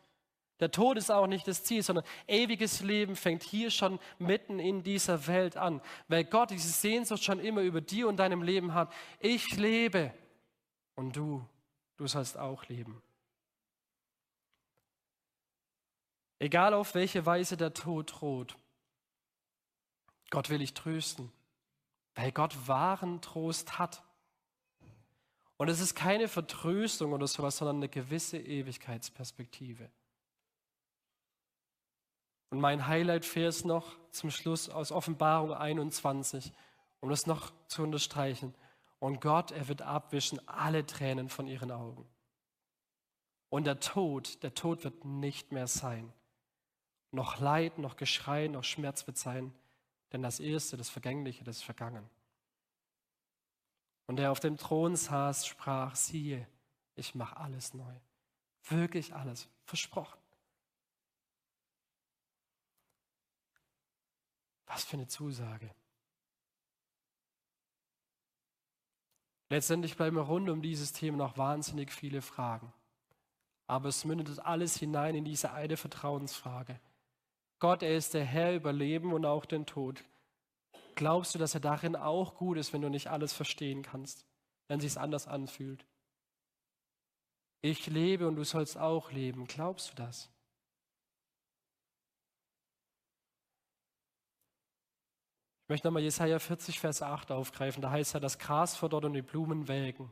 Der 0.61 0.71
Tod 0.71 0.99
ist 0.99 1.11
auch 1.11 1.27
nicht 1.27 1.49
das 1.49 1.65
Ziel, 1.65 1.83
sondern 1.83 2.05
ewiges 2.27 2.81
Leben 2.81 3.17
fängt 3.17 3.43
hier 3.43 3.71
schon 3.71 3.99
mitten 4.19 4.59
in 4.59 4.83
dieser 4.83 5.27
Welt 5.27 5.57
an, 5.57 5.81
weil 6.09 6.25
Gott 6.25 6.51
diese 6.51 6.69
Sehnsucht 6.69 7.25
schon 7.25 7.41
immer 7.41 7.63
über 7.63 7.81
dir 7.81 8.07
und 8.09 8.19
deinem 8.19 8.43
Leben 8.43 8.75
hat. 8.75 8.93
Ich 9.19 9.57
lebe 9.57 10.13
und 10.97 11.17
du, 11.17 11.43
du 11.97 12.07
sollst 12.07 12.37
auch 12.37 12.67
leben. 12.67 13.01
Egal 16.39 16.75
auf 16.75 16.95
welche 16.95 17.25
Weise 17.25 17.57
der 17.57 17.73
Tod 17.73 18.21
droht, 18.21 18.57
Gott 20.31 20.51
will 20.51 20.59
dich 20.59 20.75
trösten, 20.75 21.33
weil 22.15 22.33
Gott 22.33 22.69
wahren 22.69 23.21
Trost 23.21 23.79
hat. 23.79 24.03
Und 25.61 25.69
es 25.69 25.81
ist 25.81 25.95
keine 25.95 26.27
Vertröstung 26.27 27.13
oder 27.13 27.27
sowas, 27.27 27.59
sondern 27.59 27.77
eine 27.77 27.91
gewisse 27.91 28.39
Ewigkeitsperspektive. 28.39 29.91
Und 32.49 32.61
mein 32.61 32.87
Highlight-Vers 32.87 33.67
noch 33.67 33.99
zum 34.11 34.31
Schluss 34.31 34.71
aus 34.71 34.91
Offenbarung 34.91 35.53
21, 35.53 36.51
um 37.01 37.11
das 37.11 37.27
noch 37.27 37.53
zu 37.67 37.83
unterstreichen. 37.83 38.55
Und 39.01 39.21
Gott, 39.21 39.51
er 39.51 39.69
wird 39.69 39.83
abwischen 39.83 40.41
alle 40.49 40.87
Tränen 40.87 41.29
von 41.29 41.47
ihren 41.47 41.73
Augen. 41.73 42.09
Und 43.51 43.65
der 43.65 43.81
Tod, 43.81 44.43
der 44.43 44.55
Tod 44.55 44.83
wird 44.83 45.05
nicht 45.05 45.53
mehr 45.53 45.67
sein. 45.67 46.11
Noch 47.11 47.39
Leid, 47.39 47.77
noch 47.77 47.97
Geschrei, 47.97 48.49
noch 48.49 48.65
Schmerz 48.65 49.07
wird 49.07 49.19
sein, 49.19 49.53
denn 50.11 50.23
das 50.23 50.41
Erste, 50.41 50.79
das 50.79 50.89
Vergängliche, 50.89 51.45
das 51.45 51.59
ist 51.59 51.65
vergangen. 51.65 52.09
Und 54.11 54.17
der 54.17 54.33
auf 54.33 54.41
dem 54.41 54.57
Thron 54.57 54.97
saß, 54.97 55.47
sprach, 55.47 55.95
siehe, 55.95 56.45
ich 56.97 57.15
mache 57.15 57.37
alles 57.37 57.75
neu. 57.75 57.95
Wirklich 58.65 59.15
alles, 59.15 59.49
versprochen. 59.63 60.19
Was 64.67 64.83
für 64.83 64.95
eine 64.95 65.07
Zusage. 65.07 65.71
Letztendlich 69.49 69.97
bleiben 69.97 70.19
rund 70.19 70.51
um 70.51 70.61
dieses 70.61 70.93
Thema 70.93 71.19
noch 71.19 71.39
wahnsinnig 71.39 71.93
viele 71.93 72.21
Fragen. 72.21 72.73
Aber 73.69 73.91
es 73.91 74.05
mündet 74.05 74.41
alles 74.41 74.77
hinein 74.77 75.15
in 75.15 75.25
diese 75.25 75.53
eine 75.53 75.77
Vertrauensfrage. 75.77 76.81
Gott, 77.61 77.85
er 77.85 77.97
ist 77.97 78.15
der 78.15 78.25
Herr 78.25 78.57
über 78.57 78.73
Leben 78.73 79.13
und 79.13 79.25
auch 79.25 79.45
den 79.45 79.67
Tod. 79.67 80.03
Glaubst 80.95 81.35
du, 81.35 81.39
dass 81.39 81.55
er 81.55 81.61
darin 81.61 81.97
auch 81.97 82.35
gut 82.35 82.59
ist, 82.59 82.73
wenn 82.73 82.83
du 82.83 82.89
nicht 82.89 83.09
alles 83.09 83.33
verstehen 83.33 83.83
kannst, 83.83 84.27
wenn 84.69 84.81
sich 84.81 84.93
es 84.93 84.97
anders 84.97 85.27
anfühlt? 85.27 85.87
Ich 87.63 87.87
lebe 87.87 88.27
und 88.27 88.37
du 88.37 88.45
sollst 88.45 88.79
auch 88.79 89.11
leben. 89.13 89.47
Glaubst 89.47 89.91
du 89.91 89.95
das? 89.95 90.31
Ich 95.65 95.69
möchte 95.69 95.87
nochmal 95.87 96.03
Jesaja 96.03 96.39
40, 96.39 96.81
Vers 96.81 97.01
8 97.01 97.31
aufgreifen. 97.31 97.81
Da 97.81 97.91
heißt 97.91 98.15
ja, 98.15 98.21
das 98.21 98.39
Gras 98.39 98.77
verdorrt 98.77 99.05
und 99.05 99.13
die 99.13 99.23
Blumen 99.23 99.69
welken. 99.69 100.11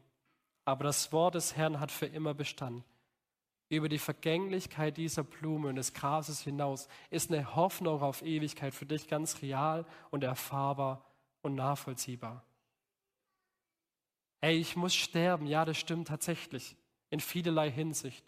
Aber 0.64 0.84
das 0.84 1.12
Wort 1.12 1.34
des 1.34 1.56
Herrn 1.56 1.80
hat 1.80 1.90
für 1.90 2.06
immer 2.06 2.34
Bestand 2.34 2.84
über 3.68 3.88
die 3.88 3.98
Vergänglichkeit 3.98 4.96
dieser 4.96 5.24
Blume 5.24 5.68
und 5.68 5.76
des 5.76 5.92
Grases 5.92 6.40
hinaus 6.40 6.88
ist 7.10 7.30
eine 7.30 7.54
Hoffnung 7.54 8.02
auf 8.02 8.22
Ewigkeit 8.22 8.74
für 8.74 8.86
dich 8.86 9.08
ganz 9.08 9.42
real 9.42 9.84
und 10.10 10.24
erfahrbar 10.24 11.04
und 11.42 11.54
nachvollziehbar. 11.54 12.42
Ey, 14.40 14.56
ich 14.56 14.76
muss 14.76 14.94
sterben, 14.94 15.46
ja, 15.46 15.64
das 15.64 15.78
stimmt 15.78 16.08
tatsächlich, 16.08 16.76
in 17.10 17.20
vielerlei 17.20 17.70
Hinsicht. 17.70 18.24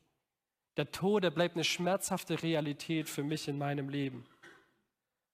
Der 0.76 0.90
Tod, 0.90 1.24
der 1.24 1.30
bleibt 1.30 1.54
eine 1.54 1.64
schmerzhafte 1.64 2.42
Realität 2.42 3.08
für 3.08 3.22
mich 3.22 3.48
in 3.48 3.58
meinem 3.58 3.88
Leben. 3.88 4.24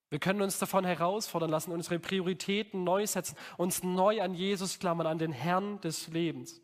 Wir 0.09 0.21
können 0.21 0.43
uns 0.43 0.59
davon 0.59 0.85
herausfordern 0.85 1.51
lassen, 1.51 1.73
unsere 1.73 1.99
Prioritäten 1.99 2.85
neu 2.85 3.07
setzen, 3.07 3.37
uns 3.57 3.83
neu 3.83 4.23
an 4.23 4.35
Jesus 4.35 4.79
klammern, 4.79 5.07
an 5.07 5.19
den 5.19 5.33
Herrn 5.33 5.81
des 5.81 6.09
Lebens. 6.09 6.61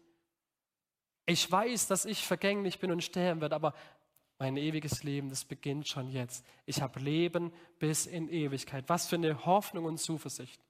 Ich 1.27 1.51
weiß, 1.51 1.87
dass 1.87 2.05
ich 2.05 2.27
vergänglich 2.27 2.79
bin 2.79 2.91
und 2.91 3.03
sterben 3.03 3.41
werde, 3.41 3.55
aber 3.55 3.75
mein 4.39 4.57
ewiges 4.57 5.05
Leben, 5.05 5.29
das 5.29 5.45
beginnt 5.45 5.87
schon 5.87 6.09
jetzt. 6.09 6.45
Ich 6.67 6.83
habe 6.83 6.99
Leben 6.99 7.53
bis 7.79 8.07
in 8.07 8.29
Ewigkeit. 8.29 8.89
Was 8.89 9.07
für 9.07 9.17
eine 9.17 9.47
Hoffnung 9.47 9.85
und 9.85 9.99
Zuversicht. 9.99 10.61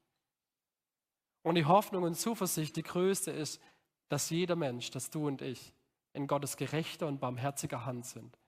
Und 1.43 1.55
die 1.55 1.65
Hoffnung 1.65 2.03
und 2.03 2.15
Zuversicht, 2.15 2.77
die 2.77 2.83
größte 2.83 3.31
ist, 3.31 3.61
dass 4.09 4.29
jeder 4.29 4.57
Mensch, 4.57 4.91
dass 4.91 5.09
du 5.09 5.27
und 5.27 5.41
ich, 5.41 5.73
in 6.13 6.27
Gottes 6.27 6.59
gerechter 6.59 7.07
und 7.07 7.19
barmherziger 7.19 7.87
Hand 7.87 8.05
sind. 8.05 8.39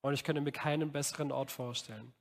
Und 0.00 0.14
ich 0.14 0.24
könnte 0.24 0.40
mir 0.40 0.52
keinen 0.52 0.90
besseren 0.90 1.30
Ort 1.30 1.50
vorstellen. 1.50 2.12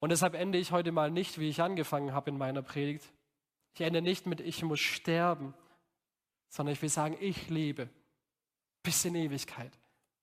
Und 0.00 0.10
deshalb 0.10 0.34
ende 0.34 0.58
ich 0.58 0.72
heute 0.72 0.92
mal 0.92 1.10
nicht, 1.10 1.38
wie 1.38 1.48
ich 1.48 1.62
angefangen 1.62 2.12
habe 2.12 2.30
in 2.30 2.38
meiner 2.38 2.62
Predigt. 2.62 3.12
Ich 3.74 3.82
ende 3.82 4.02
nicht 4.02 4.26
mit, 4.26 4.40
ich 4.40 4.62
muss 4.62 4.80
sterben, 4.80 5.54
sondern 6.50 6.74
ich 6.74 6.82
will 6.82 6.90
sagen, 6.90 7.16
ich 7.20 7.48
lebe 7.48 7.88
bis 8.82 9.04
in 9.04 9.14
Ewigkeit, 9.14 9.72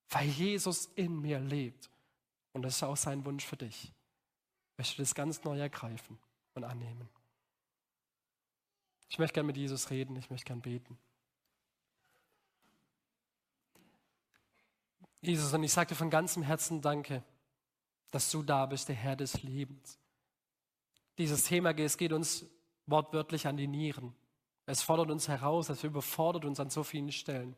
weil 0.09 0.27
Jesus 0.27 0.85
in 0.95 1.19
mir 1.21 1.39
lebt. 1.39 1.89
Und 2.53 2.61
das 2.61 2.75
ist 2.75 2.83
auch 2.83 2.97
sein 2.97 3.25
Wunsch 3.25 3.45
für 3.45 3.57
dich. 3.57 3.91
Ich 4.71 4.77
möchte 4.77 5.01
das 5.01 5.15
ganz 5.15 5.43
neu 5.43 5.59
ergreifen 5.59 6.19
und 6.53 6.63
annehmen. 6.63 7.09
Ich 9.09 9.17
möchte 9.17 9.35
gern 9.35 9.45
mit 9.45 9.57
Jesus 9.57 9.89
reden, 9.89 10.15
ich 10.17 10.29
möchte 10.29 10.45
gern 10.45 10.61
beten. 10.61 10.97
Jesus, 15.21 15.51
und 15.53 15.63
ich 15.63 15.73
sage 15.73 15.89
dir 15.89 15.95
von 15.95 16.09
ganzem 16.09 16.43
Herzen 16.43 16.81
Danke, 16.81 17.23
dass 18.11 18.29
du 18.31 18.43
da 18.43 18.65
bist, 18.65 18.89
der 18.89 18.95
Herr 18.95 19.15
des 19.15 19.41
Lebens. 19.43 19.97
Dieses 21.17 21.45
Thema, 21.45 21.73
geht 21.73 22.13
uns 22.13 22.45
wortwörtlich 22.85 23.47
an 23.47 23.57
die 23.57 23.67
Nieren. 23.67 24.13
Es 24.67 24.83
fordert 24.83 25.09
uns 25.09 25.27
heraus, 25.29 25.69
es 25.69 25.83
überfordert 25.83 26.45
uns 26.45 26.59
an 26.59 26.69
so 26.69 26.83
vielen 26.83 27.11
Stellen. 27.11 27.55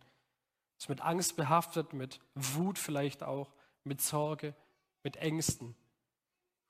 Es 0.78 0.86
ist 0.86 0.90
mit 0.90 1.02
Angst 1.02 1.36
behaftet, 1.36 1.92
mit 1.92 2.20
Wut 2.36 2.78
vielleicht 2.78 3.24
auch, 3.24 3.52
mit 3.84 4.00
Sorge, 4.00 4.56
mit 5.04 5.18
Ängsten. 5.18 5.76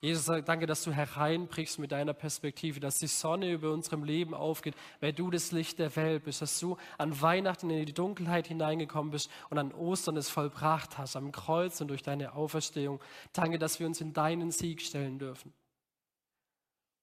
Jesus, 0.01 0.27
danke, 0.45 0.65
dass 0.65 0.83
du 0.83 0.93
hereinbrichst 0.93 1.77
mit 1.77 1.91
deiner 1.91 2.13
Perspektive, 2.13 2.79
dass 2.79 2.99
die 2.99 3.07
Sonne 3.07 3.51
über 3.51 3.73
unserem 3.73 4.05
Leben 4.05 4.33
aufgeht, 4.33 4.75
weil 5.01 5.11
du 5.11 5.29
das 5.29 5.51
Licht 5.51 5.77
der 5.77 5.93
Welt 5.97 6.23
bist, 6.23 6.41
dass 6.41 6.57
du 6.57 6.77
an 6.97 7.19
Weihnachten 7.21 7.69
in 7.69 7.85
die 7.85 7.93
Dunkelheit 7.93 8.47
hineingekommen 8.47 9.11
bist 9.11 9.29
und 9.49 9.57
an 9.57 9.73
Ostern 9.73 10.15
es 10.15 10.29
vollbracht 10.29 10.97
hast, 10.97 11.17
am 11.17 11.33
Kreuz 11.33 11.81
und 11.81 11.89
durch 11.89 12.01
deine 12.01 12.33
Auferstehung. 12.33 13.01
Danke, 13.33 13.59
dass 13.59 13.81
wir 13.81 13.87
uns 13.87 13.99
in 13.99 14.13
deinen 14.13 14.51
Sieg 14.51 14.81
stellen 14.81 15.19
dürfen. 15.19 15.53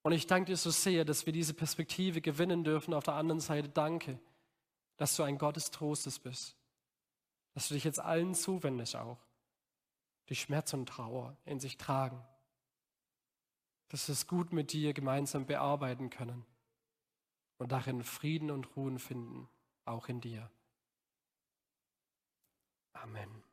Und 0.06 0.12
ich 0.12 0.28
danke 0.28 0.52
dir 0.52 0.56
so 0.56 0.70
sehr, 0.70 1.04
dass 1.04 1.26
wir 1.26 1.32
diese 1.32 1.52
Perspektive 1.52 2.20
gewinnen 2.20 2.62
dürfen. 2.62 2.94
Auf 2.94 3.02
der 3.02 3.14
anderen 3.14 3.40
Seite 3.40 3.68
danke, 3.68 4.20
dass 4.96 5.16
du 5.16 5.24
ein 5.24 5.36
Gott 5.36 5.56
des 5.56 5.72
Trostes 5.72 6.20
bist, 6.20 6.56
dass 7.54 7.66
du 7.66 7.74
dich 7.74 7.82
jetzt 7.82 7.98
allen 7.98 8.32
zuwendest 8.36 8.94
auch, 8.94 9.18
die 10.28 10.36
Schmerz 10.36 10.72
und 10.74 10.88
Trauer 10.88 11.36
in 11.44 11.58
sich 11.58 11.76
tragen 11.76 12.24
dass 13.88 14.08
wir 14.08 14.12
es 14.12 14.26
gut 14.26 14.52
mit 14.52 14.72
dir 14.72 14.92
gemeinsam 14.92 15.46
bearbeiten 15.46 16.10
können 16.10 16.44
und 17.58 17.72
darin 17.72 18.02
Frieden 18.02 18.50
und 18.50 18.76
Ruhen 18.76 18.98
finden, 18.98 19.48
auch 19.84 20.08
in 20.08 20.20
dir. 20.20 20.50
Amen. 22.92 23.45